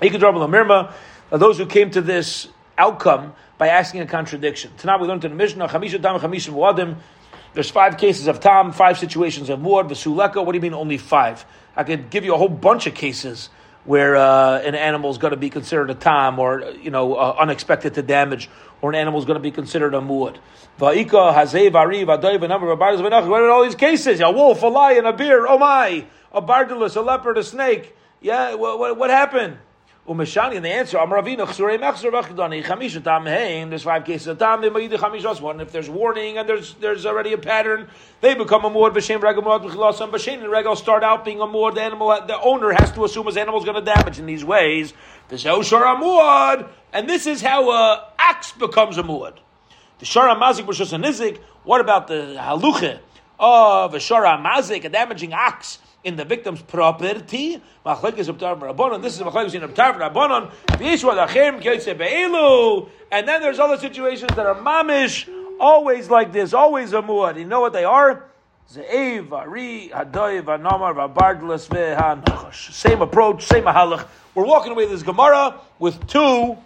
Mirma, 0.00 0.92
uh, 1.30 1.36
those 1.36 1.58
who 1.58 1.66
came 1.66 1.90
to 1.90 2.00
this 2.00 2.48
outcome 2.76 3.34
by 3.56 3.68
asking 3.68 4.00
a 4.00 4.06
contradiction. 4.06 4.72
Tonight 4.76 5.00
we 5.00 5.06
learned 5.06 5.24
in 5.24 5.30
the 5.30 5.36
Mishnah, 5.36 5.68
Chamisha 5.68 6.00
Dam 6.00 6.18
Chamishim 6.18 6.54
Wadim. 6.54 6.96
There's 7.54 7.70
five 7.70 7.96
cases 7.98 8.26
of 8.26 8.40
Tam, 8.40 8.72
five 8.72 8.98
situations 8.98 9.48
of 9.48 9.60
Muad, 9.60 9.88
Vesuleka. 9.88 10.44
What 10.44 10.52
do 10.52 10.56
you 10.58 10.62
mean 10.62 10.74
only 10.74 10.98
five? 10.98 11.44
I 11.76 11.84
could 11.84 12.10
give 12.10 12.24
you 12.24 12.34
a 12.34 12.38
whole 12.38 12.48
bunch 12.48 12.86
of 12.86 12.94
cases 12.94 13.50
where 13.84 14.16
uh, 14.16 14.60
an 14.60 14.74
animal 14.74 15.10
is 15.10 15.18
going 15.18 15.32
to 15.32 15.36
be 15.36 15.50
considered 15.50 15.90
a 15.90 15.94
tam 15.94 16.38
or 16.38 16.60
you 16.80 16.90
know 16.90 17.14
uh, 17.14 17.36
unexpected 17.38 17.94
to 17.94 18.02
damage, 18.02 18.48
or 18.80 18.90
an 18.90 18.96
animal 18.96 19.18
is 19.18 19.26
going 19.26 19.36
to 19.36 19.42
be 19.42 19.50
considered 19.50 19.94
a 19.94 20.00
muad. 20.00 20.36
Va'ika, 20.78 21.34
hazev, 21.34 21.74
ari, 21.74 22.04
v'adoiv, 22.04 22.42
a 22.42 22.48
number 22.48 22.70
of. 22.70 22.78
What 22.78 23.12
are 23.12 23.50
all 23.50 23.64
these 23.64 23.74
cases? 23.74 24.20
A 24.20 24.30
wolf, 24.30 24.62
a 24.62 24.66
lion, 24.66 25.06
a 25.06 25.12
bear, 25.12 25.46
oh 25.48 25.58
my, 25.58 26.06
a 26.32 26.40
bardulus, 26.40 26.96
a 26.96 27.00
leopard, 27.00 27.38
a 27.38 27.44
snake. 27.44 27.96
Yeah, 28.20 28.54
what, 28.54 28.78
what, 28.78 28.96
what 28.96 29.10
happened? 29.10 29.58
Umeshani, 30.06 30.56
and 30.56 30.64
the 30.64 30.68
answer, 30.68 30.98
Amravina, 30.98 31.46
Chsurei 31.46 31.78
Mechzer 31.78 32.10
Vachdani, 32.10 32.64
Chamisha 32.64 33.04
Tam 33.04 33.24
Haim, 33.24 33.68
there's 33.68 33.84
five 33.84 34.04
cases 34.04 34.26
of 34.26 34.38
Tam, 34.38 34.60
Mayidi 34.60 34.98
Chamish 34.98 35.40
one. 35.40 35.60
If 35.60 35.70
there's 35.70 35.88
warning 35.88 36.38
and 36.38 36.48
there's 36.48 36.74
there's 36.74 37.06
already 37.06 37.32
a 37.34 37.38
pattern, 37.38 37.86
they 38.20 38.34
become 38.34 38.64
a 38.64 38.70
Muad, 38.70 38.94
Regal 38.96 39.44
Muad, 39.44 39.62
B'chilasam, 39.62 40.10
Vashem 40.10 40.42
and 40.42 40.50
Regal 40.50 40.74
start 40.74 41.04
out 41.04 41.24
being 41.24 41.38
a 41.40 41.46
Muad, 41.46 41.76
the 41.76 41.82
animal, 41.82 42.08
the 42.26 42.36
owner 42.40 42.72
has 42.72 42.90
to 42.92 43.04
assume 43.04 43.26
his 43.26 43.36
animal 43.36 43.60
is 43.60 43.64
going 43.64 43.76
to 43.76 43.94
damage 43.94 44.18
in 44.18 44.26
these 44.26 44.44
ways. 44.44 44.92
V'zeu 45.30 45.60
Shara 45.60 45.96
Muad, 45.96 46.68
and 46.92 47.08
this 47.08 47.28
is 47.28 47.40
how 47.40 47.70
a 47.70 48.08
axe 48.18 48.50
becomes 48.50 48.98
a 48.98 49.04
Muad. 49.04 49.36
The 50.00 50.06
Shara 50.06 50.36
Mazik 50.36 50.66
B'shos 50.66 51.00
Nizik, 51.00 51.38
what 51.62 51.80
about 51.80 52.08
the 52.08 52.34
Haluche 52.40 52.98
of 53.38 53.94
a 53.94 53.98
Shara 53.98 54.44
Mazik, 54.44 54.82
a 54.82 54.88
damaging 54.88 55.32
axe? 55.32 55.78
In 56.04 56.16
the 56.16 56.24
victim's 56.24 56.62
property. 56.62 57.62
Machlekes 57.86 58.28
Rabbanon. 58.28 59.02
This 59.02 59.16
is 59.16 59.22
Machlekes 59.22 59.54
in 59.54 59.62
Rabbanon. 59.62 60.50
Be'elu. 61.98 62.88
And 63.10 63.28
then 63.28 63.40
there's 63.42 63.58
other 63.58 63.78
situations 63.78 64.34
that 64.36 64.46
are 64.46 64.54
mamish, 64.54 65.28
always 65.60 66.08
like 66.10 66.32
this, 66.32 66.54
always 66.54 66.92
a 66.92 67.02
muad. 67.02 67.38
You 67.38 67.44
know 67.44 67.60
what 67.60 67.72
they 67.72 67.84
are? 67.84 68.24
Ze'ev, 68.72 69.32
Ari, 69.32 69.90
Vabardlas. 69.92 71.68
Same 72.72 73.02
approach, 73.02 73.44
same 73.44 73.64
mahalach. 73.64 74.06
We're 74.34 74.46
walking 74.46 74.72
away 74.72 74.86
this 74.86 75.02
Gemara 75.02 75.60
with 75.78 76.06
two 76.06 76.56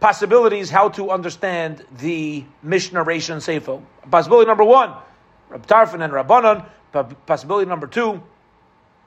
possibilities 0.00 0.70
how 0.70 0.88
to 0.88 1.10
understand 1.10 1.84
the 1.98 2.44
Mishnah 2.62 3.02
Ration 3.02 3.38
Seifo. 3.38 3.82
Possibility 4.10 4.46
number 4.48 4.64
one, 4.64 4.94
Rab 5.48 5.66
Tarfin 5.66 6.02
and 6.02 6.12
Rabbanon. 6.12 6.64
Possibility 7.26 7.68
number 7.68 7.86
two, 7.86 8.22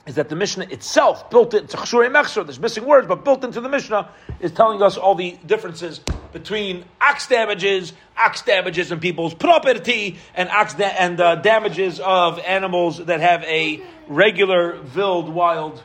is 0.05 0.15
that 0.15 0.29
the 0.29 0.35
Mishnah 0.35 0.65
itself 0.69 1.29
built 1.31 1.53
it, 1.53 1.67
chshurei 1.67 2.11
mechsur, 2.11 2.45
there's 2.45 2.59
missing 2.59 2.85
words, 2.85 3.07
but 3.07 3.25
built 3.25 3.43
into 3.43 3.59
the 3.59 3.69
Mishnah 3.69 4.09
is 4.39 4.51
telling 4.51 4.81
us 4.81 4.97
all 4.97 5.15
the 5.15 5.37
differences 5.45 5.99
between 6.31 6.85
ox 7.01 7.27
damages, 7.27 7.93
ox 8.15 8.43
damages 8.43 8.91
in 8.91 8.99
people's 8.99 9.33
property, 9.33 10.17
and 10.35 10.49
ox 10.49 10.75
da- 10.75 10.85
and 10.85 11.19
uh, 11.19 11.35
damages 11.35 11.99
of 11.99 12.37
animals 12.39 13.03
that 13.05 13.19
have 13.19 13.43
a 13.45 13.81
regular, 14.07 14.79
wild, 14.95 15.29
wild 15.29 15.81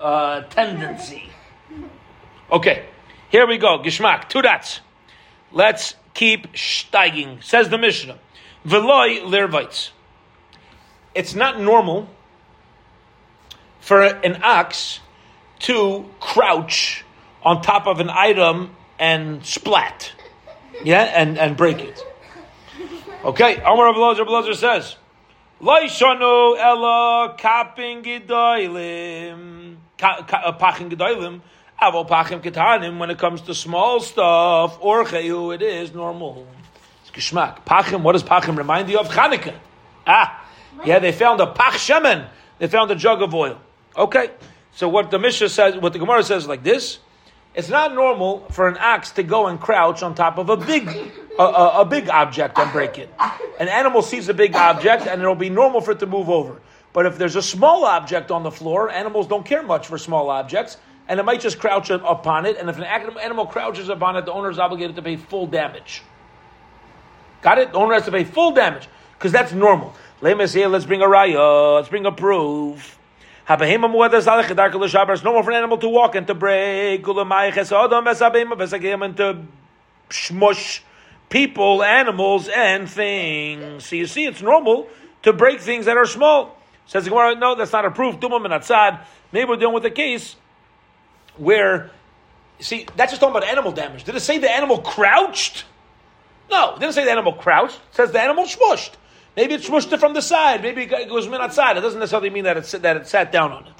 uh, 0.00 0.42
tendency. 0.42 1.28
Okay, 2.52 2.84
here 3.30 3.48
we 3.48 3.58
go. 3.58 3.80
Gishmak, 3.80 4.28
two 4.28 4.42
dots. 4.42 4.80
Let's 5.50 5.96
keep 6.14 6.52
steiging. 6.52 7.42
Says 7.42 7.68
the 7.68 7.78
Mishnah. 7.78 8.18
Veloy 8.64 9.22
lirvites. 9.22 9.90
It's 11.14 11.34
not 11.34 11.60
normal 11.60 12.08
for 13.84 14.02
an 14.02 14.42
ox 14.42 15.00
to 15.58 16.08
crouch 16.18 17.04
on 17.42 17.60
top 17.60 17.86
of 17.86 18.00
an 18.00 18.08
item 18.08 18.74
and 18.98 19.44
splat. 19.44 20.10
Yeah, 20.82 21.02
and, 21.02 21.38
and 21.38 21.54
break 21.54 21.80
it. 21.80 22.02
Okay, 23.22 23.56
Amar 23.56 23.92
Abelazar 23.92 24.26
Abelazar 24.26 24.54
says, 24.54 24.96
Laishanu 25.60 26.58
ella 26.58 27.36
kapin 27.38 28.02
gedoilim, 28.02 29.76
uh, 30.02 30.52
pachin 30.58 30.90
gedoilim, 30.90 31.42
avo 31.80 32.08
pachim 32.08 32.42
ketanim, 32.42 32.98
when 32.98 33.10
it 33.10 33.18
comes 33.18 33.42
to 33.42 33.54
small 33.54 34.00
stuff, 34.00 34.78
or 34.80 35.02
it 35.14 35.62
is 35.62 35.92
normal. 35.92 36.46
It's 37.02 37.10
geschmack. 37.10 37.66
Pachim, 37.66 38.02
what 38.02 38.12
does 38.12 38.22
pachim 38.22 38.56
remind 38.56 38.88
you 38.88 38.98
of? 38.98 39.08
Chanukah. 39.08 39.54
Ah, 40.06 40.48
yeah, 40.86 41.00
they 41.00 41.12
found 41.12 41.42
a 41.42 41.46
pach 41.46 41.74
shemen. 41.74 42.28
They 42.58 42.66
found 42.66 42.90
a 42.90 42.94
jug 42.94 43.20
of 43.20 43.34
oil. 43.34 43.60
Okay, 43.96 44.30
so 44.72 44.88
what 44.88 45.10
the 45.10 45.18
Mishnah 45.18 45.48
says, 45.48 45.76
what 45.76 45.92
the 45.92 46.00
Gemara 46.00 46.24
says 46.24 46.48
like 46.48 46.64
this, 46.64 46.98
it's 47.54 47.68
not 47.68 47.94
normal 47.94 48.40
for 48.50 48.66
an 48.66 48.76
ox 48.80 49.12
to 49.12 49.22
go 49.22 49.46
and 49.46 49.60
crouch 49.60 50.02
on 50.02 50.16
top 50.16 50.38
of 50.38 50.48
a 50.48 50.56
big, 50.56 50.88
a, 51.38 51.42
a, 51.42 51.80
a, 51.82 51.84
big 51.84 52.08
object 52.08 52.58
and 52.58 52.72
break 52.72 52.98
it. 52.98 53.08
An 53.60 53.68
animal 53.68 54.02
sees 54.02 54.28
a 54.28 54.34
big 54.34 54.56
object 54.56 55.06
and 55.06 55.22
it'll 55.22 55.36
be 55.36 55.50
normal 55.50 55.80
for 55.80 55.92
it 55.92 56.00
to 56.00 56.06
move 56.06 56.28
over. 56.28 56.60
But 56.92 57.06
if 57.06 57.16
there's 57.16 57.36
a 57.36 57.42
small 57.42 57.84
object 57.84 58.32
on 58.32 58.42
the 58.42 58.50
floor, 58.50 58.90
animals 58.90 59.28
don't 59.28 59.46
care 59.46 59.62
much 59.62 59.86
for 59.86 59.98
small 59.98 60.30
objects, 60.30 60.76
and 61.08 61.20
it 61.20 61.22
might 61.22 61.40
just 61.40 61.60
crouch 61.60 61.90
upon 61.90 62.46
it. 62.46 62.56
And 62.56 62.68
if 62.68 62.78
an 62.78 62.84
animal 62.84 63.46
crouches 63.46 63.88
upon 63.88 64.16
it, 64.16 64.24
the 64.24 64.32
owner 64.32 64.50
is 64.50 64.58
obligated 64.58 64.96
to 64.96 65.02
pay 65.02 65.16
full 65.16 65.46
damage. 65.46 66.02
Got 67.42 67.58
it? 67.58 67.72
The 67.72 67.78
owner 67.78 67.94
has 67.94 68.04
to 68.06 68.12
pay 68.12 68.24
full 68.24 68.52
damage 68.52 68.88
because 69.18 69.30
that's 69.30 69.52
normal. 69.52 69.94
Let's 70.20 70.54
bring 70.54 71.02
a 71.02 71.06
raya. 71.06 71.76
Let's 71.76 71.88
bring 71.88 72.06
a 72.06 72.12
proof. 72.12 72.98
No 73.46 73.58
more 73.58 75.42
for 75.42 75.50
an 75.50 75.56
animal 75.56 75.78
to 75.78 75.88
walk 75.88 76.14
and 76.14 76.26
to 76.26 76.34
break, 76.34 77.06
and 77.06 79.16
to 79.16 79.42
smush 80.10 80.82
people, 81.28 81.82
animals, 81.82 82.48
and 82.48 82.88
things. 82.88 83.86
So 83.86 83.96
you 83.96 84.06
see, 84.06 84.26
it's 84.26 84.40
normal 84.40 84.88
to 85.22 85.32
break 85.32 85.60
things 85.60 85.86
that 85.86 85.96
are 85.96 86.06
small. 86.06 86.56
Says 86.86 87.08
Gemara, 87.08 87.34
no, 87.34 87.54
that's 87.54 87.72
not 87.72 87.84
a 87.84 87.90
proof. 87.90 88.16
Maybe 88.20 89.48
we're 89.48 89.56
dealing 89.56 89.74
with 89.74 89.84
a 89.84 89.90
case 89.90 90.36
where, 91.36 91.90
see, 92.60 92.86
that's 92.96 93.12
just 93.12 93.20
talking 93.20 93.36
about 93.36 93.48
animal 93.48 93.72
damage. 93.72 94.04
Did 94.04 94.14
it 94.14 94.20
say 94.20 94.38
the 94.38 94.50
animal 94.50 94.78
crouched? 94.78 95.64
No, 96.50 96.74
it 96.74 96.80
didn't 96.80 96.94
say 96.94 97.04
the 97.04 97.10
animal 97.10 97.32
crouched. 97.32 97.76
It 97.76 97.94
says 97.94 98.12
the 98.12 98.20
animal 98.20 98.44
smushed. 98.44 98.92
Maybe 99.36 99.54
it 99.54 99.62
smushed 99.62 99.92
it 99.92 99.98
from 100.00 100.14
the 100.14 100.22
side. 100.22 100.62
Maybe 100.62 100.82
it 100.82 101.08
goes 101.08 101.28
min 101.28 101.40
outside. 101.40 101.76
It 101.76 101.80
doesn't 101.80 101.98
necessarily 101.98 102.30
mean 102.30 102.44
that 102.44 102.56
it, 102.56 102.82
that 102.82 102.96
it 102.96 103.06
sat 103.08 103.32
down 103.32 103.52
on 103.52 103.66
it. 103.66 103.74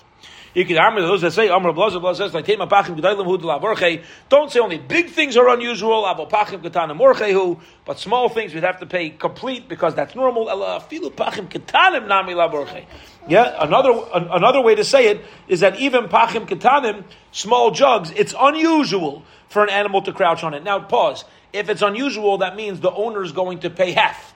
You 0.54 0.64
can 0.64 0.78
armor 0.78 1.00
those 1.00 1.20
that 1.22 1.32
say 1.32 1.48
Amr 1.48 1.72
Blazer 1.72 1.98
Blazer 1.98 2.28
like 2.28 2.44
Tema 2.44 2.68
Pachim 2.68 2.96
Gedailim 2.96 3.24
Hu 3.24 3.38
Lavorche. 3.38 4.04
Don't 4.28 4.52
say 4.52 4.60
only 4.60 4.78
big 4.78 5.10
things 5.10 5.36
are 5.36 5.48
unusual. 5.48 6.04
Avo 6.04 6.30
Pachim 6.30 6.62
Ketana 6.62 6.96
Morchehu, 6.96 7.60
but 7.84 7.98
small 7.98 8.28
things 8.28 8.54
we'd 8.54 8.62
have 8.62 8.78
to 8.78 8.86
pay 8.86 9.10
complete 9.10 9.68
because 9.68 9.96
that's 9.96 10.14
normal. 10.14 10.48
Ela 10.48 10.80
Filu 10.88 11.12
Pachim 11.12 11.48
Ketanim 11.48 12.06
Nami 12.06 12.34
Lavorche. 12.34 12.84
Yeah, 13.28 13.56
another 13.58 14.00
another 14.12 14.60
way 14.60 14.76
to 14.76 14.84
say 14.84 15.08
it 15.08 15.24
is 15.48 15.58
that 15.60 15.76
even 15.80 16.04
Pachim 16.04 16.46
Ketanim, 16.46 17.02
small 17.32 17.72
jugs, 17.72 18.12
it's 18.12 18.34
unusual 18.38 19.24
for 19.48 19.64
an 19.64 19.70
animal 19.70 20.02
to 20.02 20.12
crouch 20.12 20.44
on 20.44 20.54
it. 20.54 20.62
Now 20.62 20.78
pause. 20.78 21.24
If 21.52 21.68
it's 21.68 21.82
unusual, 21.82 22.38
that 22.38 22.54
means 22.54 22.78
the 22.78 22.92
owner 22.92 23.24
is 23.24 23.32
going 23.32 23.60
to 23.60 23.70
pay 23.70 23.90
half. 23.90 24.33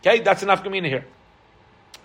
Okay, 0.00 0.20
that's 0.20 0.42
enough 0.42 0.62
Kamina 0.62 0.86
here. 0.86 1.04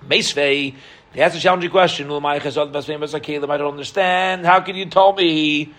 Meisvei, 0.08 0.76
he 1.14 1.22
asked 1.22 1.36
a 1.36 1.40
challenging 1.40 1.70
question. 1.70 2.08
I 2.12 2.40
don't 2.40 3.72
understand. 3.72 4.46
How 4.46 4.62
can 4.62 4.76
you 4.76 4.86
tell 4.88 5.14
me? 5.14 5.74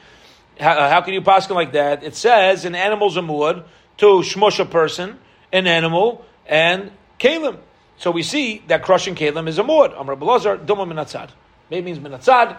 How, 0.60 0.88
how 0.88 1.00
can 1.00 1.14
you 1.14 1.22
pass 1.22 1.50
like 1.50 1.72
that? 1.72 2.04
It 2.04 2.14
says 2.14 2.64
an 2.64 2.74
animal's 2.74 3.16
a 3.16 3.22
to 3.22 4.06
shmush 4.06 4.60
a 4.60 4.64
person, 4.64 5.18
an 5.52 5.66
animal, 5.66 6.24
and 6.46 6.92
kalim. 7.18 7.58
So 7.96 8.10
we 8.10 8.22
see 8.22 8.62
that 8.68 8.82
crushing 8.82 9.14
kalim 9.14 9.48
is 9.48 9.58
a 9.58 9.62
muad. 9.62 9.98
Amr 9.98 10.16
Belazar, 10.16 10.64
duma 10.64 10.86
minatzad. 10.86 11.30
Maybe 11.70 11.86
means 11.86 11.98
minatzad. 11.98 12.56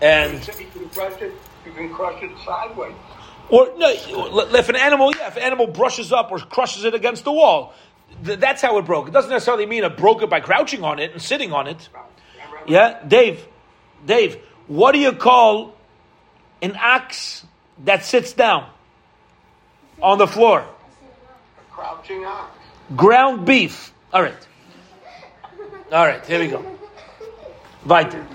And 0.00 0.46
you 0.46 0.66
can 0.66 0.88
crush 0.90 1.20
it. 1.22 1.32
You 1.64 1.72
can 1.72 1.92
crush 1.92 2.22
it 2.22 2.30
sideways. 2.44 2.94
Or 3.48 3.68
no, 3.76 3.88
if 3.90 4.68
an 4.68 4.76
animal, 4.76 5.12
yeah, 5.14 5.28
if 5.28 5.36
an 5.36 5.42
animal 5.42 5.68
brushes 5.68 6.12
up 6.12 6.32
or 6.32 6.38
crushes 6.38 6.84
it 6.84 6.94
against 6.94 7.24
the 7.24 7.32
wall, 7.32 7.74
th- 8.24 8.40
that's 8.40 8.60
how 8.60 8.78
it 8.78 8.82
broke. 8.82 9.08
It 9.08 9.12
doesn't 9.12 9.30
necessarily 9.30 9.66
mean 9.66 9.84
it 9.84 9.96
broke 9.96 10.22
it 10.22 10.30
by 10.30 10.40
crouching 10.40 10.82
on 10.82 10.98
it 10.98 11.12
and 11.12 11.22
sitting 11.22 11.52
on 11.52 11.68
it. 11.68 11.88
Yeah, 12.66 13.00
Dave, 13.06 13.46
Dave, 14.04 14.38
what 14.66 14.92
do 14.92 14.98
you 14.98 15.12
call 15.12 15.76
an 16.60 16.76
ox 16.76 17.46
that 17.84 18.04
sits 18.04 18.32
down 18.32 18.68
on 20.02 20.18
the 20.18 20.26
floor? 20.26 20.60
A 20.60 21.72
crouching 21.72 22.24
ox. 22.24 22.50
Ground 22.96 23.46
beef. 23.46 23.92
All 24.12 24.22
right. 24.22 24.48
All 25.92 26.04
right, 26.04 26.24
here 26.26 26.40
we 26.40 26.48
go. 26.48 26.64
Weiter. 27.84 28.26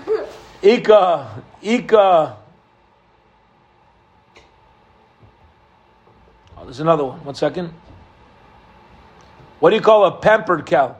Ika, 0.62 1.42
Ika. 1.60 2.36
Oh, 6.62 6.64
there's 6.64 6.78
another 6.78 7.04
one. 7.04 7.24
One 7.24 7.34
second. 7.34 7.74
What 9.58 9.70
do 9.70 9.76
you 9.76 9.82
call 9.82 10.04
a 10.06 10.12
pampered 10.12 10.64
cow? 10.64 10.96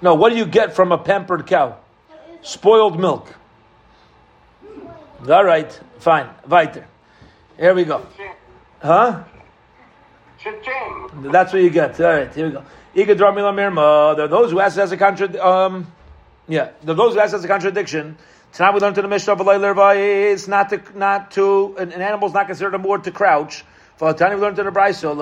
No, 0.00 0.14
what 0.14 0.30
do 0.30 0.36
you 0.36 0.46
get 0.46 0.76
from 0.76 0.92
a 0.92 0.98
pampered 0.98 1.48
cow? 1.48 1.78
Spoiled 2.42 3.00
milk. 3.00 3.34
All 5.28 5.44
right, 5.44 5.80
fine. 5.98 6.28
Weiter. 6.46 6.86
Here 7.58 7.74
we 7.74 7.84
go. 7.84 8.06
Huh? 8.80 9.24
That's 11.16 11.52
what 11.52 11.62
you 11.62 11.70
get. 11.70 12.00
All 12.00 12.06
right, 12.06 12.32
here 12.32 12.46
we 12.46 12.52
go. 12.52 12.64
There 12.94 14.24
are 14.24 14.28
those 14.28 14.50
who 14.52 14.60
ask 14.60 14.78
as 14.78 14.92
a 14.92 14.96
contradiction. 14.96 15.40
Um, 15.44 15.92
yeah, 16.46 16.70
there 16.82 16.92
are 16.92 16.96
those 16.96 17.14
who 17.14 17.20
ask 17.20 17.34
as 17.34 17.42
a 17.42 17.48
contradiction 17.48 18.16
now 18.62 18.72
we 18.72 18.78
learned 18.78 18.96
in 18.98 19.02
the 19.02 19.08
Mishnah 19.08 19.32
of 19.32 19.96
it's 19.96 20.46
not 20.46 20.68
to 20.68 20.80
not 20.96 21.32
to 21.32 21.74
an, 21.76 21.90
an 21.90 22.00
animal 22.00 22.28
is 22.28 22.34
not 22.34 22.46
considered 22.46 22.74
a 22.74 22.78
muad 22.78 23.02
to 23.02 23.10
crouch. 23.10 23.64
For 23.96 24.12
the 24.12 24.18
time 24.18 24.34
we 24.36 24.40
learned 24.40 24.58
in 24.58 24.66
the 24.66 24.72
Braiso, 24.72 25.12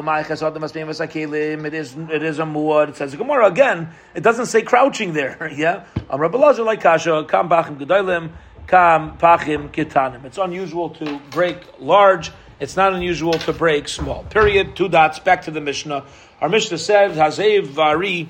it 1.66 1.74
is 1.74 1.94
it 1.94 2.22
is 2.22 2.38
a 2.38 2.42
muad. 2.42 2.88
It 2.90 2.96
says 2.96 3.14
Gemara 3.14 3.46
again. 3.46 3.90
It 4.14 4.22
doesn't 4.22 4.46
say 4.46 4.62
crouching 4.62 5.12
there. 5.12 5.50
Yeah, 5.56 5.84
am 6.10 6.20
Rabbi 6.20 6.36
like 6.38 6.80
kasha 6.82 7.24
kam 7.28 7.48
bachim 7.48 7.78
gedolim 7.78 8.32
kam 8.66 9.16
pachim 9.16 9.70
kitanim. 9.70 10.24
It's 10.24 10.38
unusual 10.38 10.90
to 10.90 11.18
break 11.30 11.58
large. 11.78 12.32
It's 12.60 12.76
not 12.76 12.92
unusual 12.92 13.32
to 13.32 13.52
break 13.52 13.88
small. 13.88 14.24
Period. 14.24 14.76
Two 14.76 14.88
dots. 14.88 15.18
Back 15.18 15.42
to 15.42 15.50
the 15.50 15.60
Mishnah. 15.60 16.04
Our 16.40 16.48
Mishnah 16.48 16.78
says 16.78 17.16
Hazev 17.16 17.64
vari 17.66 18.28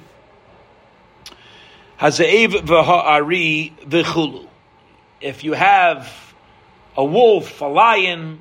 Hazev 1.99 2.53
v'ha'ari 2.67 3.73
v'chulu 3.87 4.49
if 5.23 5.45
you 5.45 5.53
have 5.53 6.35
a 6.97 7.05
wolf, 7.05 7.61
a 7.61 7.67
lion, 7.67 8.41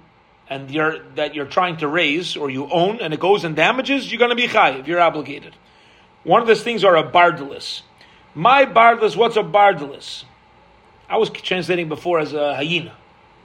and 0.50 0.70
you're, 0.70 1.00
that 1.16 1.34
you're 1.34 1.46
trying 1.46 1.78
to 1.78 1.88
raise 1.88 2.36
or 2.36 2.50
you 2.50 2.70
own, 2.70 3.00
and 3.00 3.14
it 3.14 3.20
goes 3.20 3.46
and 3.46 3.56
damages, 3.56 4.12
you're 4.12 4.20
going 4.20 4.32
to 4.32 4.36
be 4.36 4.48
chayiv. 4.48 4.88
You're 4.88 5.00
obligated. 5.00 5.56
One 6.24 6.42
of 6.42 6.48
those 6.48 6.62
things 6.62 6.84
are 6.84 6.98
a 6.98 7.10
bardalis. 7.10 7.82
My 8.36 8.66
bardalis, 8.66 9.16
what's 9.16 9.38
a 9.38 9.44
bardalis? 9.44 10.26
I 11.10 11.18
was 11.18 11.30
translating 11.30 11.88
before 11.88 12.20
as 12.20 12.34
a 12.34 12.56
hyena. 12.56 12.94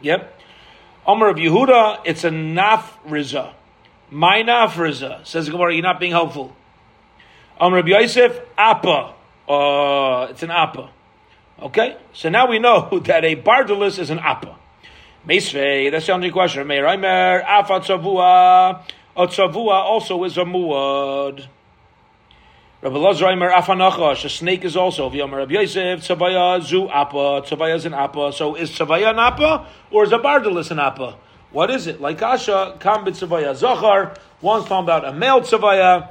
Yep. 0.03 0.41
Omer 1.07 1.29
of 1.29 1.37
Yehuda, 1.37 2.01
it's 2.05 2.25
a 2.25 2.31
nafriza. 2.31 3.53
My 4.11 4.43
nafriza. 4.43 5.25
Says 5.27 5.49
Gemara, 5.49 5.73
you're 5.73 5.83
not 5.83 6.01
being 6.01 6.13
helpful. 6.13 6.55
Omer 7.61 7.79
of 7.79 7.89
Yosef, 7.89 8.39
appa. 8.59 9.15
Uh, 9.49 10.27
it's 10.31 10.43
an 10.43 10.51
appa. 10.51 10.91
Okay, 11.59 11.97
so 12.13 12.29
now 12.29 12.49
we 12.49 12.59
know 12.59 12.99
that 13.05 13.25
a 13.25 13.35
bardalis 13.35 13.99
is 13.99 14.11
an 14.11 14.19
appa. 14.19 14.57
Meisvei, 15.27 15.91
that's 15.91 16.07
the 16.07 16.13
only 16.13 16.31
question. 16.31 16.67
Meir 16.67 16.87
Aimer, 16.87 17.43
afa 17.43 17.81
tzavua, 17.81 18.83
tzavua 19.17 19.83
also 19.83 20.23
is 20.25 20.37
a 20.37 20.43
muad. 20.43 21.47
Rabbi 22.83 22.97
Lazar 22.97 23.31
Aimer, 23.31 23.51
afa 23.51 23.73
nachash, 23.73 24.27
a 24.27 24.29
snake 24.29 24.67
is 24.67 24.77
also. 24.77 25.09
V'yomer 25.09 25.39
Rabbi 25.39 25.55
Yosef, 25.55 26.01
tzavaya 26.01 26.63
zu 26.63 26.91
appa, 26.91 27.43
tzavaya 27.43 27.77
is 27.77 27.87
an 27.87 27.95
appa. 27.95 28.33
So 28.35 28.55
is 28.55 28.71
tzavaya 28.71 29.11
an 29.11 29.19
appa, 29.19 29.67
or 29.91 30.05
is 30.05 30.13
a 30.13 30.19
bardalis 30.19 30.71
an 30.71 30.79
appa? 30.79 31.17
What 31.53 31.71
is 31.71 31.87
it? 31.87 32.03
Like 32.03 32.19
Asha, 32.19 32.79
kan 32.79 33.05
b'tzavaya 33.05 33.55
zachar, 33.55 34.15
one's 34.43 34.67
talking 34.67 34.85
about 34.85 35.07
a 35.07 35.13
male 35.15 35.41
tzavaya, 35.41 36.11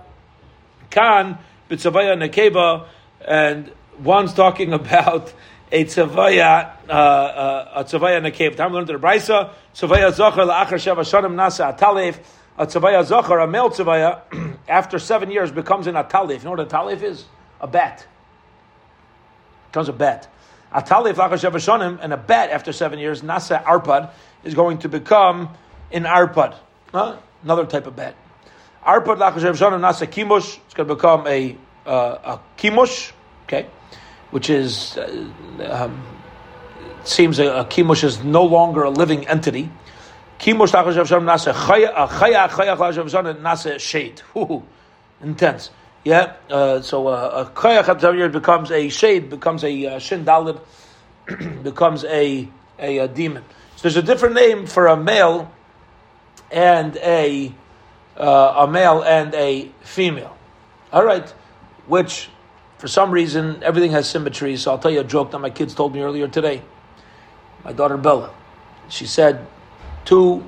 kan 0.90 1.38
b'tzavaya 1.70 2.18
nekeva, 2.18 2.88
and 3.22 3.72
one's 4.00 4.34
talking 4.34 4.74
about 4.74 5.34
a 5.72 5.86
tzavaya, 5.86 6.72
uh, 6.88 6.92
uh, 6.92 7.72
a 7.76 7.84
tzavaya 7.84 8.18
in 8.18 8.24
the 8.24 8.32
cave. 8.32 8.56
Time 8.56 8.74
learned 8.74 8.88
the 8.88 8.94
Brisa, 8.94 9.52
tzavaya 9.74 10.12
zachar 10.12 10.46
la'achar 10.46 10.76
sheva 10.76 11.00
shanim 11.00 11.34
nasa 11.34 11.78
atalef, 11.78 12.20
a 12.58 12.66
tzavaya 12.66 13.04
zachar, 13.04 13.40
a 13.40 13.48
male 13.48 13.70
tzavaya, 13.70 14.58
after 14.68 15.00
seven 15.00 15.32
years 15.32 15.52
becomes 15.52 15.88
an 15.88 15.96
atalef. 15.96 16.40
You 16.40 16.46
know 16.46 16.52
what 16.52 16.60
a 16.60 16.66
atalef 16.66 17.02
is? 17.02 17.26
A 17.60 17.68
bat. 17.68 18.06
Becomes 19.72 19.90
a 19.90 19.94
bat. 19.94 20.32
Atalef 20.74 21.16
la'achar 21.16 21.52
sheva 21.52 21.56
shanim, 21.56 22.00
and 22.02 22.14
a 22.14 22.18
bat 22.18 22.52
after 22.52 22.72
seven 22.72 23.00
years, 23.00 23.22
nasa 23.22 23.64
arpad, 23.64 24.12
is 24.44 24.54
going 24.54 24.78
to 24.80 24.90
become 24.90 25.50
an 25.92 26.04
arpad. 26.04 26.56
Huh? 26.92 27.18
Another 27.44 27.66
type 27.66 27.88
of 27.88 27.96
bat. 27.96 28.16
Arpad 28.86 29.18
la'achar 29.18 29.40
sheva 29.40 29.58
shanim, 29.58 29.82
nasa 29.82 30.08
kimush, 30.08 30.60
it's 30.66 30.74
going 30.74 30.88
to 30.88 30.96
become 30.96 31.26
a, 31.28 31.58
uh, 31.88 32.38
a 32.38 32.40
kimush, 32.58 33.12
okay? 33.46 33.68
which 34.36 34.50
is 34.50 34.98
uh, 34.98 35.86
um, 35.86 36.06
seems 37.06 37.40
a, 37.40 37.46
a 37.62 37.66
kimush 37.66 38.04
is 38.04 38.22
no 38.22 38.44
longer 38.44 38.84
a 38.84 38.90
living 38.90 39.26
entity. 39.30 39.72
Kimush 40.40 40.72
nase 40.72 41.54
chaya 41.54 43.40
nase 43.40 43.80
shade. 43.80 44.22
Intense. 45.22 45.70
Yeah. 46.04 46.34
Uh, 46.50 46.82
so 46.82 47.08
uh, 47.08 47.48
a 47.48 47.58
chaya 47.58 48.32
becomes 48.32 48.72
a 48.72 48.90
shade, 48.90 49.30
becomes 49.30 49.64
a 49.64 49.86
uh, 49.86 50.00
shin 50.00 50.26
dalid, 50.26 50.60
becomes 51.64 52.04
a, 52.04 52.50
a, 52.78 52.98
a 52.98 53.08
demon. 53.08 53.46
So 53.78 53.84
there's 53.84 53.96
a 53.96 54.02
different 54.02 54.36
name 54.36 54.68
for 54.68 54.88
a 54.88 54.98
male 54.98 55.50
and 56.52 56.98
a 56.98 57.54
uh, 58.18 58.66
a 58.66 58.68
male 58.68 59.02
and 59.02 59.34
a 59.34 59.72
female. 59.80 60.36
All 60.92 61.06
right, 61.06 61.30
which 61.88 62.30
for 62.78 62.88
some 62.88 63.12
reason, 63.12 63.64
everything 63.64 63.92
has 63.92 64.10
symmetry. 64.10 64.58
So 64.58 64.72
I'll 64.72 64.80
tell 64.80 64.92
you 64.92 65.00
a 65.00 65.04
joke 65.06 65.32
that 65.32 65.40
my 65.40 65.50
kids 65.50 65.74
told 65.74 65.94
me 65.94 66.02
earlier 66.02 66.28
today. 66.28 66.62
My 67.64 67.74
daughter 67.74 67.98
Bella, 67.98 68.34
she 68.90 69.06
said, 69.08 69.48
two 70.04 70.44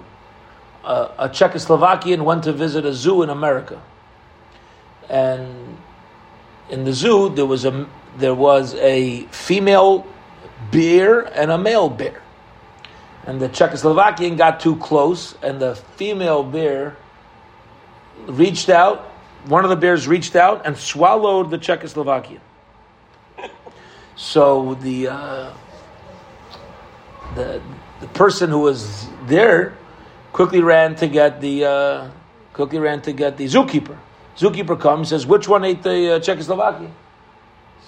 uh, 0.88 1.12
a 1.18 1.30
Czechoslovakian 1.30 2.24
went 2.24 2.44
to 2.46 2.54
visit 2.54 2.86
a 2.86 2.94
zoo 2.94 3.22
in 3.22 3.30
America, 3.30 3.82
and 5.10 5.78
in 6.70 6.86
the 6.86 6.94
zoo 6.94 7.30
there 7.30 7.46
was 7.46 7.66
a 7.66 7.88
there 8.18 8.34
was 8.34 8.74
a 8.76 9.24
female 9.26 10.08
bear 10.72 11.22
and 11.22 11.52
a 11.52 11.58
male 11.58 11.90
bear, 11.90 12.22
and 13.26 13.42
the 13.42 13.50
Czechoslovakian 13.50 14.38
got 14.38 14.62
too 14.62 14.78
close, 14.78 15.36
and 15.42 15.60
the 15.60 15.76
female 15.76 16.44
bear 16.44 16.96
reached 18.28 18.70
out 18.70 19.12
one 19.46 19.64
of 19.64 19.70
the 19.70 19.76
bears 19.76 20.08
reached 20.08 20.36
out 20.36 20.66
and 20.66 20.78
swallowed 20.78 21.50
the 21.50 21.58
Czechoslovakian. 21.58 22.40
So 24.18 24.74
the 24.82 25.10
uh, 25.10 25.54
the 27.36 27.62
the 28.02 28.08
person 28.08 28.50
who 28.50 28.60
was 28.60 29.08
there 29.28 29.78
quickly 30.34 30.62
ran 30.62 30.96
to 30.96 31.08
get 31.08 31.40
the 31.40 31.66
uh, 31.66 32.10
quickly 32.54 32.80
ran 32.80 33.02
to 33.04 33.14
get 33.14 33.38
the 33.38 33.46
zookeeper. 33.46 33.98
Zookeeper 34.36 34.80
comes 34.80 35.10
says, 35.10 35.28
"Which 35.28 35.48
one 35.48 35.64
ate 35.64 35.84
the 35.84 36.16
uh, 36.16 36.20
Czechoslovakian?" 36.20 36.92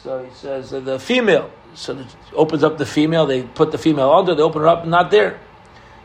So 0.04 0.24
he 0.24 0.34
says, 0.36 0.70
"The 0.70 1.00
female." 1.00 1.52
So 1.74 1.96
he 1.96 2.06
opens 2.34 2.64
up 2.64 2.78
the 2.78 2.86
female. 2.86 3.26
They 3.26 3.44
put 3.44 3.72
the 3.72 3.78
female 3.78 4.12
under. 4.12 4.36
They 4.36 4.44
open 4.44 4.62
her 4.62 4.68
up, 4.68 4.86
not 4.86 5.12
there. 5.12 5.40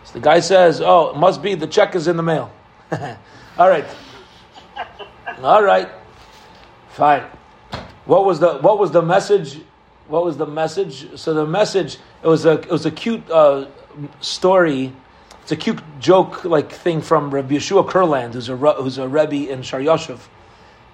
So 0.04 0.14
the 0.14 0.20
guy 0.20 0.40
says, 0.40 0.80
"Oh, 0.80 1.10
it 1.10 1.16
must 1.16 1.42
be 1.42 1.54
the 1.54 1.66
check 1.66 1.94
is 1.94 2.08
in 2.08 2.16
the 2.16 2.22
mail." 2.22 2.50
All 3.58 3.68
right. 3.68 3.84
All 5.42 5.62
right, 5.62 5.88
fine. 6.90 7.24
What 8.04 8.24
was 8.24 8.38
the 8.38 8.58
what 8.58 8.78
was 8.78 8.92
the 8.92 9.02
message? 9.02 9.60
What 10.06 10.24
was 10.24 10.36
the 10.36 10.46
message? 10.46 11.18
So 11.18 11.34
the 11.34 11.46
message 11.46 11.98
it 12.22 12.28
was 12.28 12.46
a 12.46 12.52
it 12.52 12.70
was 12.70 12.86
a 12.86 12.90
cute 12.90 13.28
uh, 13.30 13.66
story. 14.20 14.92
It's 15.42 15.50
a 15.50 15.56
cute 15.56 15.80
joke 15.98 16.44
like 16.44 16.70
thing 16.70 17.02
from 17.02 17.34
Rabbi 17.34 17.56
Yeshua 17.56 17.88
Kurland, 17.88 18.34
who's 18.34 18.48
a 18.48 18.56
who's 18.56 18.98
a 18.98 19.08
rebbe 19.08 19.50
in 19.50 19.60
Sharyoshev, 19.60 20.20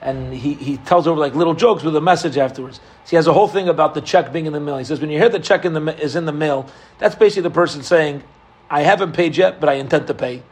and 0.00 0.32
he, 0.32 0.54
he 0.54 0.78
tells 0.78 1.06
over 1.06 1.20
like 1.20 1.34
little 1.34 1.54
jokes 1.54 1.82
with 1.82 1.94
a 1.94 2.00
message 2.00 2.38
afterwards. 2.38 2.78
So 3.04 3.10
he 3.10 3.16
has 3.16 3.26
a 3.26 3.34
whole 3.34 3.48
thing 3.48 3.68
about 3.68 3.92
the 3.94 4.00
check 4.00 4.32
being 4.32 4.46
in 4.46 4.54
the 4.54 4.60
mail. 4.60 4.78
He 4.78 4.84
says 4.84 5.00
when 5.00 5.10
you 5.10 5.18
hear 5.18 5.28
the 5.28 5.38
check 5.38 5.66
in 5.66 5.74
the 5.74 6.02
is 6.02 6.16
in 6.16 6.24
the 6.24 6.32
mail, 6.32 6.66
that's 6.98 7.14
basically 7.14 7.42
the 7.42 7.50
person 7.50 7.82
saying, 7.82 8.22
"I 8.70 8.82
haven't 8.82 9.12
paid 9.12 9.36
yet, 9.36 9.60
but 9.60 9.68
I 9.68 9.74
intend 9.74 10.06
to 10.06 10.14
pay." 10.14 10.42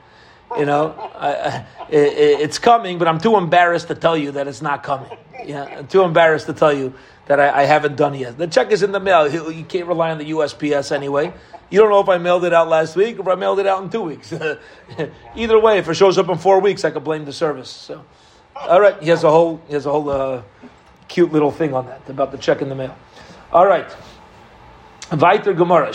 You 0.56 0.64
know, 0.64 0.94
it, 1.90 2.40
it's 2.40 2.58
coming, 2.58 2.98
but 2.98 3.06
I'm 3.06 3.18
too 3.18 3.36
embarrassed 3.36 3.88
to 3.88 3.94
tell 3.94 4.16
you 4.16 4.32
that 4.32 4.48
it's 4.48 4.62
not 4.62 4.82
coming. 4.82 5.10
Yeah, 5.44 5.64
I'm 5.64 5.86
too 5.86 6.02
embarrassed 6.02 6.46
to 6.46 6.52
tell 6.52 6.72
you 6.72 6.94
that 7.26 7.38
I, 7.38 7.62
I 7.62 7.64
haven't 7.64 7.96
done 7.96 8.14
it 8.14 8.20
yet. 8.20 8.38
The 8.38 8.46
check 8.46 8.70
is 8.70 8.82
in 8.82 8.92
the 8.92 9.00
mail. 9.00 9.30
You, 9.30 9.50
you 9.50 9.64
can't 9.64 9.86
rely 9.86 10.10
on 10.10 10.18
the 10.18 10.30
USPS 10.30 10.90
anyway. 10.90 11.32
You 11.70 11.80
don't 11.80 11.90
know 11.90 12.00
if 12.00 12.08
I 12.08 12.16
mailed 12.16 12.44
it 12.44 12.54
out 12.54 12.68
last 12.68 12.96
week 12.96 13.18
or 13.18 13.22
if 13.22 13.28
I 13.28 13.34
mailed 13.34 13.58
it 13.58 13.66
out 13.66 13.82
in 13.82 13.90
two 13.90 14.00
weeks. 14.00 14.32
Either 15.36 15.60
way, 15.60 15.78
if 15.78 15.88
it 15.88 15.94
shows 15.94 16.16
up 16.16 16.28
in 16.30 16.38
four 16.38 16.60
weeks, 16.60 16.84
I 16.84 16.90
could 16.90 17.04
blame 17.04 17.26
the 17.26 17.32
service. 17.32 17.68
So, 17.68 18.04
all 18.56 18.80
right, 18.80 19.00
he 19.02 19.10
has 19.10 19.22
a 19.24 19.30
whole 19.30 19.60
he 19.66 19.74
has 19.74 19.84
a 19.84 19.90
whole 19.90 20.08
uh, 20.08 20.42
cute 21.08 21.30
little 21.30 21.50
thing 21.50 21.74
on 21.74 21.86
that 21.86 22.08
about 22.08 22.32
the 22.32 22.38
check 22.38 22.62
in 22.62 22.70
the 22.70 22.74
mail. 22.74 22.96
All 23.52 23.66
right. 23.66 23.94
Weiter 25.12 25.52
Gemara. 25.54 25.88
You 25.88 25.94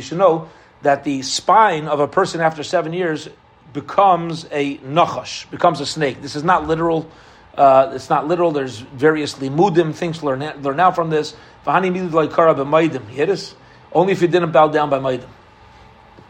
should 0.00 0.18
know 0.18 0.48
that 0.84 1.04
the 1.04 1.22
spine 1.22 1.88
of 1.88 2.00
a 2.00 2.08
person 2.08 2.40
after 2.40 2.62
seven 2.62 2.92
years 2.92 3.28
becomes 3.72 4.46
a 4.52 4.78
nachash, 4.78 5.50
becomes 5.50 5.80
a 5.80 5.86
snake. 5.86 6.22
This 6.22 6.36
is 6.36 6.44
not 6.44 6.66
literal. 6.68 7.10
Uh, 7.56 7.92
it's 7.94 8.08
not 8.08 8.28
literal. 8.28 8.52
There's 8.52 8.78
various 8.78 9.34
limudim 9.34 9.94
things 9.94 10.20
to 10.20 10.26
learn, 10.26 10.40
learn 10.62 10.80
out 10.80 10.94
from 10.94 11.10
this. 11.10 11.34
Only 11.66 11.88
if 14.12 14.22
you 14.22 14.28
didn't 14.28 14.52
bow 14.52 14.68
down 14.68 14.90
by 14.90 14.98
maidim. 14.98 15.28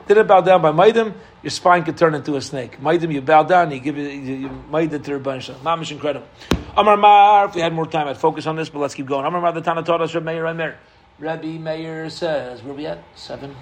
Didn't 0.07 0.27
bow 0.27 0.41
down 0.43 0.63
by 0.63 0.71
maidim, 0.71 1.15
your 1.43 1.51
spine 1.51 1.83
could 1.83 1.97
turn 1.97 2.15
into 2.15 2.37
a 2.37 2.41
snake. 2.41 2.81
Maidim, 2.81 3.13
you 3.13 3.23
bow 3.23 3.43
down, 3.43 3.71
you 3.71 3.81
give 3.81 3.99
it, 3.99 4.13
you, 4.13 4.51
you 4.73 4.99
to 4.99 5.11
your 5.11 5.19
bunch. 5.19 5.49
Mamish 5.49 5.91
incredible. 5.93 6.29
Amar 6.77 6.97
Mar, 6.97 7.47
if 7.47 7.55
we 7.55 7.61
had 7.61 7.73
more 7.73 7.87
time, 7.87 8.07
I'd 8.09 8.19
focus 8.19 8.47
on 8.47 8.57
this, 8.57 8.69
but 8.69 8.81
let's 8.81 8.95
keep 8.95 9.07
going. 9.07 9.25
Amar 9.25 9.41
Mar, 9.41 9.53
the 9.53 9.63
Tana 9.63 9.83
taught 9.83 10.03
us, 10.03 10.15
Rabbi 10.15 10.53
Meir, 10.53 10.79
Rabbi 11.19 11.59
Meir 11.59 12.11
says, 12.11 12.63
where 12.63 12.73
are 12.73 12.77
we 12.77 12.87
at? 12.87 13.03
Seven. 13.15 13.55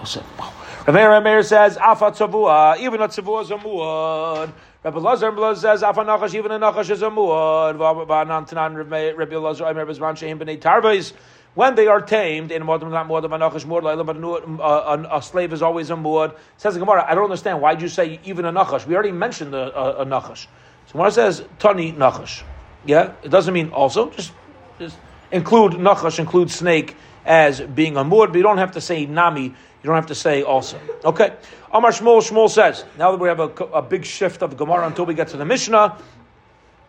Rav 0.00 1.22
Meir 1.22 1.42
says, 1.42 1.76
Afa 1.76 2.10
tzavua, 2.12 2.78
even 2.78 3.02
a 3.02 3.08
tzavua 3.08 3.42
is 3.42 3.50
a 3.50 3.56
muad. 3.56 4.50
Rabbi 4.82 4.98
Lazar 4.98 5.54
says, 5.56 5.82
Afa 5.82 6.00
nachash, 6.00 6.34
even 6.34 6.52
a 6.52 6.58
nachash 6.58 6.90
is 6.90 7.02
a 7.02 7.10
muad. 7.10 7.76
V'anan 7.76 8.48
tanan 8.48 8.76
Rabbi 9.16 9.36
Lazar, 9.36 9.64
Rabbi 9.64 9.92
Zman 9.92 10.14
sheim 10.14 10.38
b'nei 10.38 10.58
tarbais. 10.58 11.12
When 11.54 11.74
they 11.74 11.88
are 11.88 12.00
tamed, 12.00 12.52
in 12.52 12.64
modern 12.64 12.90
not 12.90 13.08
more 13.08 13.20
than 13.20 13.32
anachash 13.32 13.66
more 13.66 13.82
but 13.82 13.98
a 13.98 15.22
slave 15.22 15.52
is 15.52 15.62
always 15.62 15.90
a 15.90 15.94
muad. 15.94 16.36
Says 16.56 16.74
the 16.74 16.80
Gemara, 16.80 17.04
I 17.06 17.14
don't 17.14 17.24
understand. 17.24 17.60
Why 17.60 17.74
did 17.74 17.82
you 17.82 17.88
say 17.88 18.20
even 18.24 18.44
a 18.44 18.52
nachash? 18.52 18.86
We 18.86 18.94
already 18.94 19.12
mentioned 19.12 19.54
a, 19.54 19.76
a, 19.76 20.02
a 20.02 20.06
nachash. 20.06 20.46
So 20.86 20.92
Gemara 20.92 21.10
says 21.10 21.44
tani 21.58 21.92
nachash. 21.92 22.42
Yeah, 22.86 23.12
it 23.22 23.30
doesn't 23.30 23.52
mean 23.52 23.70
also. 23.70 24.10
Just, 24.10 24.32
just 24.78 24.96
include 25.30 25.72
nachash, 25.72 26.18
include 26.18 26.50
snake 26.50 26.96
as 27.24 27.60
being 27.60 27.96
a 27.96 28.04
muad, 28.04 28.28
but 28.28 28.36
you 28.36 28.42
don't 28.42 28.58
have 28.58 28.72
to 28.72 28.80
say 28.80 29.06
nami. 29.06 29.44
You 29.82 29.86
don't 29.86 29.94
have 29.94 30.06
to 30.06 30.14
say 30.14 30.42
also. 30.42 30.78
Okay. 31.04 31.34
Amar 31.72 31.92
Shmuel, 31.92 32.20
Shmuel 32.20 32.50
says, 32.50 32.84
now 32.98 33.12
that 33.12 33.18
we 33.18 33.28
have 33.28 33.40
a, 33.40 33.48
a 33.48 33.82
big 33.82 34.04
shift 34.04 34.42
of 34.42 34.56
Gemara 34.56 34.86
until 34.86 35.06
we 35.06 35.14
get 35.14 35.28
to 35.28 35.36
the 35.36 35.44
Mishnah, 35.44 35.96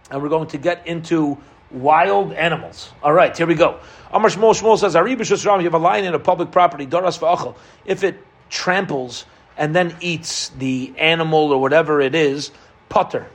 and 0.09 0.21
we're 0.21 0.29
going 0.29 0.49
to 0.49 0.57
get 0.57 0.87
into 0.87 1.37
wild 1.69 2.33
animals. 2.33 2.91
All 3.01 3.13
right, 3.13 3.35
here 3.35 3.47
we 3.47 3.55
go. 3.55 3.79
Amar 4.11 4.29
Shmuel, 4.29 4.59
Shmuel 4.59 4.77
says, 4.77 4.93
you 4.93 5.63
have 5.63 5.73
a 5.73 5.77
lion 5.77 6.05
in 6.05 6.13
a 6.13 6.19
public 6.19 6.51
property, 6.51 6.85
Doras 6.85 7.19
V'achal. 7.19 7.55
If 7.85 8.03
it 8.03 8.17
tramples 8.49 9.25
and 9.55 9.75
then 9.75 9.95
eats 10.01 10.49
the 10.49 10.93
animal 10.97 11.53
or 11.53 11.61
whatever 11.61 12.01
it 12.01 12.15
is, 12.15 12.51
putter. 12.89 13.27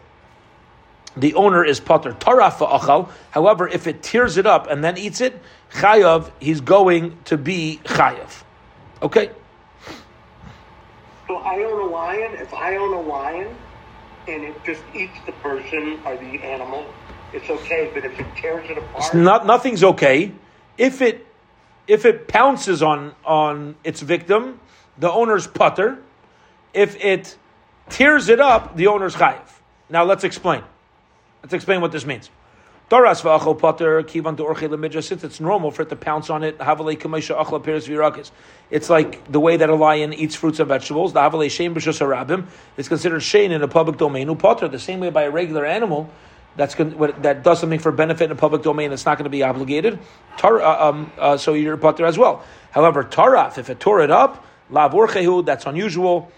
The 1.16 1.34
owner 1.34 1.64
is 1.64 1.80
putter. 1.80 2.12
Taraf 2.12 2.58
V'achal. 2.58 3.08
However, 3.30 3.66
if 3.66 3.86
it 3.86 4.02
tears 4.02 4.36
it 4.36 4.46
up 4.46 4.70
and 4.70 4.84
then 4.84 4.98
eats 4.98 5.20
it, 5.20 5.40
chayav, 5.72 6.30
he's 6.40 6.60
going 6.60 7.18
to 7.24 7.38
be 7.38 7.80
chayav. 7.84 8.42
Okay. 9.02 9.30
So 11.26 11.36
I 11.36 11.56
own 11.64 11.88
a 11.88 11.90
lion. 11.90 12.32
If 12.34 12.52
I 12.52 12.76
own 12.76 12.92
a 12.92 13.00
lion 13.00 13.54
and 14.28 14.44
it 14.44 14.54
just 14.64 14.82
eats 14.94 15.16
the 15.24 15.32
person 15.32 15.98
or 16.04 16.16
the 16.16 16.42
animal, 16.42 16.86
it's 17.32 17.48
okay. 17.48 17.90
But 17.92 18.04
if 18.04 18.18
it 18.18 18.26
tears 18.36 18.70
it 18.70 18.78
apart, 18.78 19.04
it's 19.04 19.14
not 19.14 19.46
nothing's 19.46 19.82
okay. 19.82 20.32
If 20.78 21.00
it 21.00 21.26
if 21.88 22.04
it 22.04 22.28
pounces 22.28 22.82
on 22.82 23.14
on 23.24 23.76
its 23.84 24.02
victim, 24.02 24.60
the 24.98 25.10
owner's 25.10 25.46
putter. 25.46 25.98
If 26.74 27.02
it 27.02 27.38
tears 27.88 28.28
it 28.28 28.38
up, 28.38 28.76
the 28.76 28.88
owner's 28.88 29.14
chayiv. 29.14 29.48
Now 29.88 30.04
let's 30.04 30.24
explain. 30.24 30.62
Let's 31.42 31.54
explain 31.54 31.80
what 31.80 31.92
this 31.92 32.04
means. 32.06 32.30
Doras 32.88 33.22
v'achol 33.22 33.58
potter 33.58 34.00
kivan 34.04 34.36
orche 34.36 34.68
lemidra. 34.68 35.02
Since 35.02 35.24
it's 35.24 35.40
normal 35.40 35.72
for 35.72 35.82
it 35.82 35.88
to 35.88 35.96
pounce 35.96 36.30
on 36.30 36.44
it, 36.44 36.56
havale 36.58 36.96
kamesha 36.96 37.36
achla 37.36 37.60
peres 37.60 37.88
virakis. 37.88 38.30
It's 38.70 38.88
like 38.88 39.30
the 39.30 39.40
way 39.40 39.56
that 39.56 39.68
a 39.68 39.74
lion 39.74 40.12
eats 40.12 40.36
fruits 40.36 40.60
and 40.60 40.68
vegetables. 40.68 41.12
The 41.12 41.20
havale 41.20 41.46
shein 41.46 41.74
b'shus 41.74 41.98
harabim 41.98 42.46
is 42.76 42.88
considered 42.88 43.22
shein 43.22 43.50
in 43.50 43.60
a 43.60 43.66
public 43.66 43.96
domain. 43.96 44.34
Potter 44.36 44.68
the 44.68 44.78
same 44.78 45.00
way 45.00 45.10
by 45.10 45.24
a 45.24 45.30
regular 45.30 45.64
animal, 45.64 46.08
that's 46.54 46.76
that 46.76 47.42
does 47.42 47.58
something 47.58 47.80
for 47.80 47.90
benefit 47.90 48.26
in 48.26 48.30
a 48.30 48.36
public 48.36 48.62
domain, 48.62 48.92
it's 48.92 49.04
not 49.04 49.18
going 49.18 49.24
to 49.24 49.30
be 49.30 49.42
obligated. 49.42 49.98
Tar, 50.36 50.60
uh, 50.60 50.88
um, 50.88 51.12
uh, 51.18 51.36
so 51.36 51.54
you're 51.54 51.76
put 51.76 51.96
there 51.96 52.06
as 52.06 52.16
well. 52.16 52.44
However, 52.70 53.02
taraf, 53.02 53.58
if 53.58 53.68
it 53.68 53.80
tore 53.80 54.00
it 54.00 54.12
up, 54.12 54.46
lav 54.70 54.94
that's 55.44 55.66
unusual, 55.66 56.30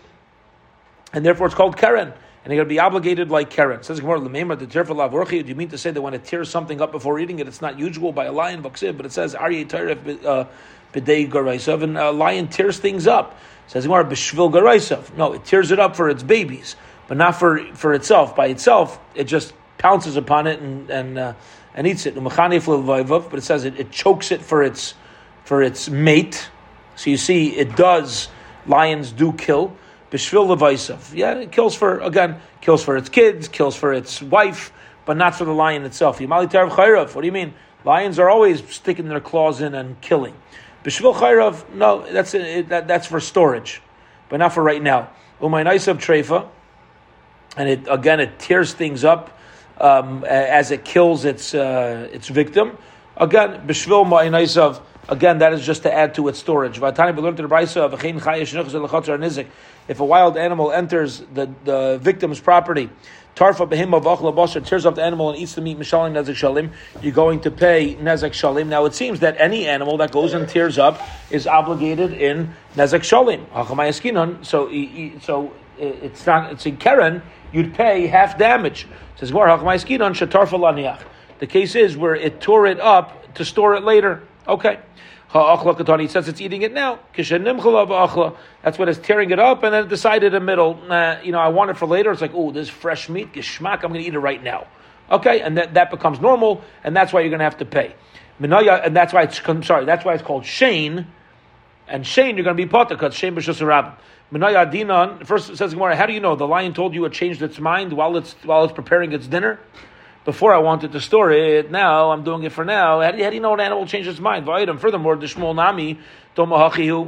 and 1.13 1.27
therefore 1.27 1.47
it's 1.47 1.55
called 1.55 1.77
keren 1.77 2.15
and 2.45 2.53
you're 2.53 2.65
going 2.65 2.69
to 2.69 2.75
be 2.75 2.79
obligated 2.79 3.31
like 3.31 3.51
Keren. 3.51 3.83
Says 3.83 4.01
Gemara, 4.01 4.21
"Lemema 4.21 4.59
the 4.59 5.43
Do 5.43 5.49
you 5.49 5.55
mean 5.55 5.69
to 5.69 5.79
say 5.79 5.91
that 5.91 6.01
when 6.01 6.15
it 6.15 6.25
tears 6.25 6.49
something 6.49 6.81
up 6.81 6.93
before 6.93 7.19
eating 7.19 7.39
it, 7.41 7.49
it's 7.49 7.61
not 7.61 7.79
usual 7.79 8.13
by 8.13 8.27
a 8.27 8.33
lion 8.33 8.63
but 8.63 8.83
it 8.83 9.13
says 9.13 9.35
Arye 9.35 9.67
Taref 9.67 10.49
b'dei 10.93 11.31
garaisav, 11.31 11.83
and 11.83 11.99
a 11.99 12.11
lion 12.11 12.49
tears 12.49 12.79
things 12.79 13.07
up. 13.07 13.39
Says 13.67 13.85
Gemara, 13.85 14.05
b'shvil 14.05 14.53
garaisav. 14.53 15.17
No, 15.17 15.35
it 15.35 15.45
tears 15.45 15.71
it 15.71 15.79
up 15.79 15.97
for 15.97 16.09
its 16.09 16.23
babies, 16.23 16.77
but 17.07 17.17
not 17.17 17.33
for 17.33 17.59
for 17.75 17.93
itself. 17.93 18.35
By 18.35 18.47
itself, 18.47 18.99
it 19.15 19.25
just 19.25 19.53
pounces 19.77 20.17
upon 20.17 20.47
it 20.47 20.61
and 20.61 20.91
and 20.91 21.19
uh, 21.19 21.35
and 21.75 21.87
eats 21.87 22.07
it. 22.07 22.15
But 22.15 22.39
it 22.39 23.43
says 23.43 23.65
it, 23.65 23.79
it 23.79 23.91
chokes 23.91 24.33
it 24.33 24.43
for 24.43 24.63
its 24.63 24.95
for 25.45 25.63
its 25.63 25.89
mate. 25.89 26.49
So 26.97 27.11
you 27.11 27.17
see, 27.17 27.57
it 27.57 27.77
does. 27.77 28.29
Lions 28.67 29.13
do 29.13 29.33
kill. 29.33 29.77
Bishvil 30.11 30.57
levaisav. 30.57 31.15
Yeah, 31.15 31.35
it 31.35 31.53
kills 31.53 31.75
for 31.75 31.99
again, 32.01 32.41
kills 32.61 32.83
for 32.83 32.97
its 32.97 33.09
kids, 33.09 33.49
kills 33.49 33.77
for 33.77 33.93
its 33.93 34.23
wife, 34.23 34.73
but 35.05 35.17
not 35.17 35.35
for 35.35 35.45
the 35.45 35.53
lion 35.53 35.85
itself. 35.85 36.19
Yimali 36.19 36.51
tarav 36.51 36.71
chayrav. 36.71 37.15
What 37.15 37.21
do 37.21 37.27
you 37.27 37.33
mean? 37.33 37.55
Lions 37.85 38.19
are 38.19 38.31
always 38.31 38.67
sticking 38.73 39.09
their 39.09 39.21
claws 39.21 39.61
in 39.61 39.75
and 39.75 40.01
killing. 40.01 40.35
Bishvil 40.85 41.15
chayrav. 41.15 41.75
No, 41.75 42.11
that's 42.11 42.33
that, 42.33 42.89
that's 42.89 43.07
for 43.07 43.21
storage, 43.21 43.83
but 44.29 44.39
not 44.39 44.55
for 44.55 44.63
right 44.63 44.83
now. 44.83 45.11
Umay 45.41 45.65
naisav 45.65 45.99
treifa, 45.99 46.49
and 47.57 47.69
it 47.69 47.87
again 47.91 48.21
it 48.21 48.39
tears 48.39 48.73
things 48.73 49.05
up 49.05 49.39
um, 49.79 50.25
as 50.25 50.71
it 50.71 50.85
kills 50.85 51.27
its 51.27 51.55
uh, 51.55 52.09
its 52.13 52.29
victim. 52.29 52.79
Again, 53.17 53.67
bishvil 53.67 54.07
ma'inaisav. 54.07 54.81
Again, 55.09 55.39
that 55.39 55.55
is 55.55 55.65
just 55.65 55.85
to 55.85 55.93
add 55.93 56.15
to 56.17 56.29
its 56.29 56.39
storage. 56.39 56.77
If 59.89 60.01
a 60.01 60.05
wild 60.05 60.37
animal 60.37 60.71
enters 60.71 61.23
the, 61.33 61.51
the 61.65 61.99
victim's 62.03 62.41
property, 62.41 62.91
tarfa 63.35 64.67
tears 64.67 64.85
up 64.85 64.97
the 64.97 65.03
animal 65.03 65.31
and 65.31 65.39
eats 65.39 65.55
the 65.55 65.63
meat 65.63 65.79
nezek 65.79 66.35
shalim, 66.35 66.73
you're 67.01 67.15
going 67.15 67.41
to 67.41 67.51
pay 67.51 67.95
nezek 67.95 68.33
shalim. 68.33 68.67
Now 68.67 68.85
it 68.85 68.95
seems 68.95 69.21
that 69.21 69.37
any 69.39 69.67
animal 69.67 69.97
that 69.97 70.13
goes 70.13 70.35
and 70.35 70.47
tears 70.47 70.77
up 70.77 71.01
is 71.31 71.47
obligated 71.47 72.13
in 72.13 72.55
nezek 72.75 73.01
shalim. 73.01 73.47
So, 74.45 74.69
so 75.21 75.53
it's 75.79 76.27
not 76.27 76.53
it's 76.53 76.67
in 76.67 76.77
keren. 76.77 77.23
You'd 77.51 77.73
pay 77.73 78.07
half 78.09 78.37
damage. 78.37 78.87
It 79.15 79.21
says 79.21 79.31
The 81.39 81.47
case 81.47 81.75
is 81.75 81.97
where 81.97 82.15
it 82.15 82.41
tore 82.43 82.67
it 82.67 82.81
up 82.81 83.35
to 83.35 83.45
store 83.45 83.75
it 83.75 83.85
later. 83.85 84.23
Okay. 84.49 84.79
He 85.31 86.09
says 86.09 86.27
it's 86.27 86.41
eating 86.41 86.63
it 86.63 86.73
now. 86.73 87.01
That's 87.15 87.29
what 88.79 88.89
it's 88.89 88.99
tearing 88.99 89.31
it 89.31 89.39
up, 89.39 89.63
and 89.63 89.75
then 89.75 89.85
it 89.85 89.89
decided 89.89 90.29
in 90.29 90.33
the 90.33 90.41
middle, 90.41 90.79
you 91.23 91.33
know, 91.33 91.39
I 91.39 91.49
want 91.49 91.71
it 91.71 91.77
for 91.77 91.87
later. 91.87 92.11
It's 92.11 92.23
like, 92.23 92.33
oh, 92.33 92.51
this 92.51 92.71
fresh 92.71 93.11
meat, 93.11 93.35
geschmack, 93.35 93.85
I'm 93.85 93.93
going 93.93 94.01
to 94.03 94.09
eat 94.09 94.15
it 94.15 94.19
right 94.19 94.43
now. 94.43 94.67
Okay, 95.11 95.43
and 95.43 95.59
that, 95.59 95.75
that 95.75 95.91
becomes 95.91 96.19
normal, 96.21 96.63
and 96.83 96.97
that's 96.97 97.13
why 97.13 97.21
you're 97.21 97.29
going 97.29 97.41
to 97.41 97.45
have 97.45 97.59
to 97.59 97.67
pay. 97.67 97.95
And 98.41 98.97
that's 98.97 99.13
why 99.13 99.25
it's 99.25 99.43
sorry. 99.67 99.85
That's 99.85 100.05
why 100.05 100.15
it's 100.15 100.23
called 100.23 100.45
Shein. 100.45 101.07
And 101.87 102.05
Shein, 102.05 102.37
you're 102.37 102.45
going 102.45 102.57
to 102.57 102.63
be 102.63 102.67
potter 102.67 102.95
because 102.95 103.15
Shein 103.15 103.35
b'shus 103.35 103.61
rabim. 103.61 103.95
Minaya 104.31 104.67
dinan. 104.67 105.27
First 105.27 105.57
says 105.57 105.73
Gemara, 105.73 105.97
how 105.97 106.07
do 106.07 106.13
you 106.13 106.21
know 106.21 106.37
the 106.37 106.47
lion 106.47 106.75
told 106.75 106.95
you 106.95 107.05
it 107.07 107.13
changed 107.13 107.43
its 107.43 107.59
mind 107.59 107.93
while 107.95 108.17
it's 108.17 108.35
while 108.45 108.65
it's 108.65 108.75
preparing 108.75 109.13
its 109.13 109.27
dinner? 109.27 109.59
Before 110.29 110.53
I 110.55 110.59
wanted 110.59 110.93
to 110.93 111.01
store 111.01 111.31
it, 111.31 111.71
now 111.71 112.11
I'm 112.11 112.23
doing 112.23 112.43
it 112.43 112.53
for 112.53 112.63
now. 112.63 113.01
How 113.01 113.13
do 113.13 113.17
you, 113.17 113.25
how 113.25 113.31
do 113.31 113.37
you 113.37 113.41
know 113.41 113.55
an 113.55 113.61
animal 113.61 113.87
changed 113.87 114.11
its 114.11 114.21
mind? 114.21 114.45
Furthermore, 114.45 115.17
the 115.17 115.25
Shmuel 115.25 115.55
Nami, 115.55 115.99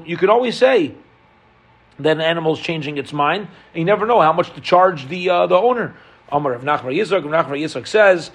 you 0.08 0.16
could 0.16 0.30
always 0.30 0.56
say 0.56 0.94
that 1.98 2.16
an 2.16 2.22
animal 2.22 2.54
is 2.54 2.60
changing 2.60 2.96
its 2.96 3.12
mind, 3.12 3.48
you 3.74 3.84
never 3.84 4.06
know 4.06 4.22
how 4.22 4.32
much 4.32 4.54
to 4.54 4.62
charge 4.62 5.06
the 5.06 5.28
uh, 5.28 5.46
the 5.46 5.54
owner. 5.54 5.94
Amar 6.32 6.54
of 6.54 6.62
Nachmar 6.62 6.96
Yisrael, 6.96 7.22
Nachmar 7.24 7.60
Yisrael 7.60 7.86
says, 7.86 8.30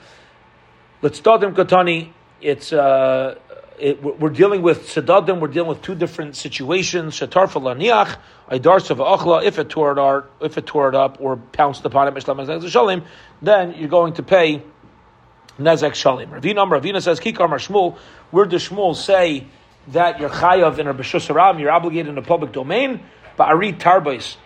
let's 1.02 1.18
start 1.18 1.42
them 1.42 1.56
katani. 1.56 2.12
It's 2.40 2.72
uh, 2.72 3.40
it, 3.80 4.04
we're 4.04 4.30
dealing 4.30 4.62
with 4.62 4.88
sedadim. 4.90 5.40
We're 5.40 5.48
dealing 5.48 5.70
with 5.70 5.82
two 5.82 5.96
different 5.96 6.36
situations. 6.36 7.20
Shatar 7.20 7.48
falaniach, 7.48 8.18
idarsa 8.52 8.96
v'achla. 8.96 9.44
If 9.44 9.58
it 9.58 9.68
tore 9.68 9.94
it 9.94 9.98
up, 9.98 10.32
if 10.42 10.60
it 10.60 10.68
tore 10.68 10.90
it 10.90 10.96
up 10.96 11.18
or 11.20 11.38
pounced 11.38 11.84
upon 11.86 12.16
it, 12.16 13.04
then 13.42 13.74
you're 13.74 13.90
going 13.90 14.14
to 14.14 14.22
pay 14.22 14.62
nezek 15.60 15.92
shalim. 15.92 16.30
Ravina 16.30 16.68
Ravina 16.68 17.02
says 17.02 17.20
kikar 17.20 17.50
Shmuel. 17.50 17.98
Where 18.32 18.46
does 18.46 18.70
Shmuel 18.70 18.96
say 18.96 19.48
that 19.90 20.20
you're 20.20 20.30
chayav 20.30 20.80
in 20.80 20.88
a? 20.88 21.60
You're 21.60 21.72
obligated 21.72 22.08
in 22.08 22.16
the 22.16 22.22
public 22.22 22.52
domain. 22.52 23.02
But 23.38 23.50
ari 23.50 23.74
tarbais. 23.74 24.38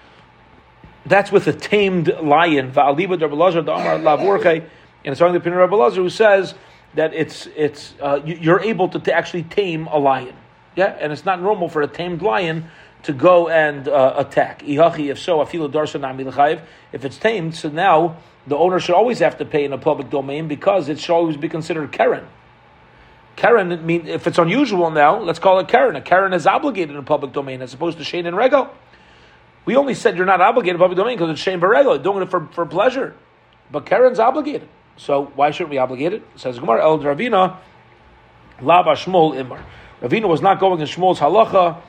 That's 1.05 1.31
with 1.31 1.47
a 1.47 1.53
tamed 1.53 2.07
lion. 2.21 2.71
Va'aliba 2.71 3.17
derbelazar 3.17 3.65
da'amar. 3.65 4.69
And 5.05 5.11
it's 5.13 5.21
only 5.21 5.39
the 5.39 5.43
of 5.53 5.71
Rabbi 5.71 5.95
who 5.95 6.09
says 6.09 6.53
that 6.95 7.13
it's 7.13 7.47
it's 7.55 7.93
uh, 8.01 8.19
you're 8.25 8.61
able 8.61 8.89
to, 8.89 8.99
to 8.99 9.13
actually 9.13 9.43
tame 9.43 9.87
a 9.87 9.97
lion. 9.97 10.35
Yeah, 10.75 10.97
and 10.99 11.11
it's 11.11 11.25
not 11.25 11.41
normal 11.41 11.69
for 11.69 11.81
a 11.81 11.87
tamed 11.87 12.21
lion 12.21 12.69
to 13.03 13.13
go 13.13 13.47
and 13.49 13.87
uh, 13.87 14.15
attack. 14.17 14.61
If 14.65 15.19
so, 15.19 15.41
If 15.41 17.05
it's 17.05 17.17
tamed, 17.17 17.55
so 17.55 17.69
now 17.69 18.17
the 18.49 18.57
owner 18.57 18.79
should 18.79 18.95
always 18.95 19.19
have 19.19 19.37
to 19.37 19.45
pay 19.45 19.63
in 19.63 19.71
a 19.71 19.77
public 19.77 20.09
domain 20.09 20.47
because 20.47 20.89
it 20.89 20.99
should 20.99 21.13
always 21.13 21.37
be 21.37 21.47
considered 21.47 21.91
karen. 21.91 22.27
Keren, 23.35 23.85
mean, 23.85 24.05
if 24.05 24.27
it's 24.27 24.37
unusual 24.37 24.91
now, 24.91 25.21
let's 25.21 25.39
call 25.39 25.59
it 25.59 25.69
Keren. 25.69 25.95
A 25.95 26.01
Keren 26.01 26.33
is 26.33 26.45
obligated 26.45 26.89
in 26.89 26.97
a 26.97 27.03
public 27.03 27.31
domain 27.31 27.61
as 27.61 27.73
opposed 27.73 27.97
to 27.99 28.03
shein 28.03 28.27
and 28.27 28.35
rego. 28.35 28.69
We 29.63 29.77
only 29.77 29.93
said 29.93 30.17
you're 30.17 30.25
not 30.25 30.41
obligated 30.41 30.75
in 30.75 30.79
public 30.79 30.97
domain 30.97 31.17
because 31.17 31.31
it's 31.31 31.41
shein 31.41 31.53
and 31.53 31.63
rego, 31.63 32.03
doing 32.03 32.21
it 32.21 32.29
for, 32.29 32.47
for 32.47 32.65
pleasure. 32.65 33.15
But 33.71 33.85
Keren's 33.85 34.19
obligated. 34.19 34.67
So 34.97 35.31
why 35.35 35.51
shouldn't 35.51 35.69
we 35.69 35.77
obligate 35.77 36.11
it? 36.11 36.23
Says 36.35 36.59
Gemara 36.59 36.83
El 36.83 36.99
Ravina, 36.99 37.55
Lava 38.61 38.91
Shmuel 38.91 39.41
Imar. 39.41 39.63
Ravina 40.01 40.27
was 40.27 40.41
not 40.41 40.59
going 40.59 40.81
in 40.81 40.87
Shmuel's 40.87 41.19
halacha. 41.19 41.81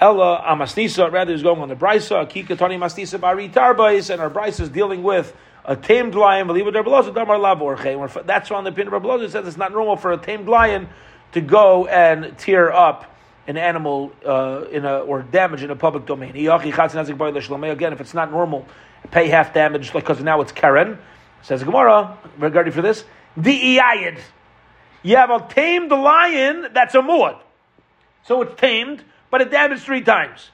Ella 0.00 0.44
Amasnisa, 0.46 1.10
rather, 1.10 1.30
he 1.30 1.32
was 1.32 1.42
going 1.42 1.60
on 1.60 1.68
the 1.68 1.76
Brisa, 1.76 2.30
Kikatani 2.30 2.78
Masnisa 2.78 3.20
Bari 3.20 3.48
Tarbais, 3.48 4.10
and 4.10 4.20
our 4.20 4.30
Brisa 4.30 4.60
is 4.60 4.68
dealing 4.68 5.02
with 5.02 5.34
a 5.64 5.76
tamed 5.76 6.14
lion. 6.14 6.48
That's 6.48 8.50
why 8.50 8.56
on 8.56 8.64
the 8.64 8.72
pin 8.72 8.86
of 8.86 8.92
Rabbeloza. 8.92 9.30
says 9.30 9.46
it's 9.46 9.56
not 9.56 9.72
normal 9.72 9.96
for 9.96 10.12
a 10.12 10.18
tamed 10.18 10.48
lion 10.48 10.88
to 11.32 11.40
go 11.40 11.86
and 11.86 12.36
tear 12.38 12.72
up 12.72 13.10
an 13.46 13.56
animal 13.56 14.12
uh, 14.24 14.64
in 14.70 14.84
a 14.84 15.00
or 15.00 15.22
damage 15.22 15.62
in 15.62 15.70
a 15.70 15.76
public 15.76 16.06
domain. 16.06 16.30
Again, 16.30 17.92
if 17.92 18.00
it's 18.00 18.14
not 18.14 18.30
normal, 18.30 18.66
pay 19.10 19.28
half 19.28 19.52
damage 19.52 19.92
because 19.92 20.22
now 20.22 20.40
it's 20.40 20.52
Keren. 20.52 20.98
Says 21.42 21.60
the 21.60 21.66
Gemara, 21.66 22.16
regarding 22.38 22.72
for 22.72 22.82
this, 22.82 23.04
the. 23.36 23.52
You 25.02 25.16
have 25.16 25.30
a 25.30 25.46
tamed 25.50 25.90
lion 25.90 26.68
that's 26.72 26.94
a 26.94 27.02
muad. 27.02 27.38
So 28.26 28.40
it's 28.40 28.58
tamed, 28.58 29.04
but 29.30 29.42
it 29.42 29.50
damaged 29.50 29.82
three 29.82 30.00
times. 30.00 30.48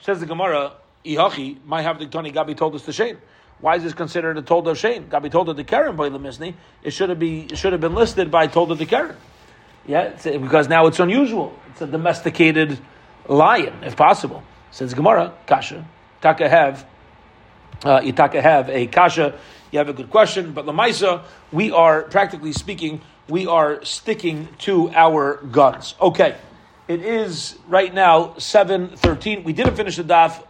Says 0.00 0.18
the 0.18 0.26
Gemara, 0.26 0.72
Ihachi, 1.04 1.58
my 1.64 1.82
have 1.82 2.00
the 2.00 2.06
Tony 2.06 2.32
Gabi 2.32 2.56
told 2.56 2.74
us 2.74 2.82
to 2.82 2.90
Shein. 2.90 3.16
Why 3.60 3.76
is 3.76 3.82
this 3.82 3.94
considered 3.94 4.36
a 4.38 4.42
told 4.42 4.68
of 4.68 4.76
Shein? 4.76 5.08
Gabi 5.08 5.30
told 5.30 5.48
of 5.48 5.56
the 5.56 5.64
Keren 5.64 5.96
by 5.96 6.08
the 6.08 6.18
Misni. 6.18 6.54
It 6.82 6.90
should 6.90 7.08
have 7.08 7.18
be 7.18 7.42
it 7.42 7.56
should 7.56 7.72
have 7.72 7.80
been 7.80 7.94
listed 7.94 8.30
by 8.30 8.46
told 8.46 8.70
of 8.70 8.78
the 8.78 8.86
Karen. 8.86 9.16
Yeah, 9.86 10.10
because 10.24 10.68
now 10.68 10.86
it's 10.86 11.00
unusual. 11.00 11.54
It's 11.70 11.80
a 11.80 11.86
domesticated 11.86 12.78
lion, 13.28 13.84
if 13.84 13.96
possible. 13.96 14.42
Says 14.72 14.94
Gemara, 14.94 15.32
Kasha, 15.46 15.86
Taka 16.20 16.48
have, 16.48 16.86
uh, 17.84 18.00
you 18.02 18.12
Taka 18.12 18.42
have 18.42 18.68
a 18.68 18.88
Kasha 18.88 19.38
you 19.72 19.78
have 19.78 19.88
a 19.88 19.92
good 19.92 20.10
question. 20.10 20.52
But 20.52 20.66
Lamaisa, 20.66 21.24
we 21.52 21.70
are, 21.70 22.02
practically 22.02 22.52
speaking, 22.52 23.00
we 23.28 23.46
are 23.46 23.84
sticking 23.84 24.48
to 24.60 24.90
our 24.90 25.36
guns. 25.36 25.94
Okay. 26.00 26.36
It 26.88 27.02
is 27.02 27.58
right 27.66 27.92
now 27.92 28.34
7.13. 28.38 29.44
We 29.44 29.52
didn't 29.52 29.74
finish 29.74 29.96
the 29.96 30.04
daf. 30.04 30.42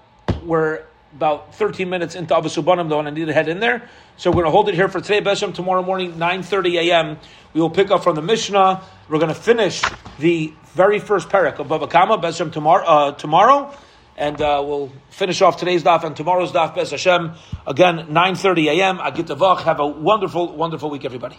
We're 0.45 0.85
about 1.17 1.55
13 1.55 1.89
minutes 1.89 2.15
into 2.15 2.35
Avasubanim 2.35 2.89
though, 2.89 2.99
and 2.99 3.09
I 3.09 3.11
need 3.11 3.25
to 3.25 3.33
head 3.33 3.49
in 3.49 3.61
there. 3.61 3.89
So 4.17 4.31
we're 4.31 4.43
going 4.43 4.45
to 4.47 4.51
hold 4.51 4.69
it 4.69 4.75
here 4.75 4.89
for 4.89 5.01
today, 5.01 5.21
Beshem. 5.21 5.55
Tomorrow 5.55 5.83
morning, 5.83 6.13
9.30 6.13 6.91
a.m., 6.91 7.19
we 7.55 7.61
will 7.61 7.71
pick 7.71 7.91
up 7.91 8.05
from 8.05 8.15
the 8.15 8.23
Mishnah. 8.23 8.83
We're 9.09 9.19
going 9.19 9.35
to 9.35 9.41
finish 9.41 9.83
the 10.19 10.53
very 10.75 10.99
first 10.99 11.29
parak 11.29 11.59
of 11.59 11.69
Baba 11.69 11.87
Kama, 11.87 12.19
Beshem, 12.19 12.53
tomorrow. 12.53 12.85
Uh, 12.85 13.13
tomorrow 13.13 13.75
and 14.17 14.41
uh, 14.41 14.63
we'll 14.65 14.91
finish 15.11 15.43
off 15.43 15.59
today's 15.59 15.83
daf 15.83 16.03
and 16.03 16.17
tomorrow's 16.17 16.53
daf. 16.53 16.75
Bes 16.75 16.91
Hashem 16.91 17.35
again, 17.67 18.07
nine 18.09 18.35
thirty 18.35 18.69
a.m. 18.69 18.97
Agit 18.97 19.29
Have 19.65 19.81
a 19.81 19.87
wonderful, 19.87 20.57
wonderful 20.57 20.89
week, 20.89 21.05
everybody. 21.05 21.35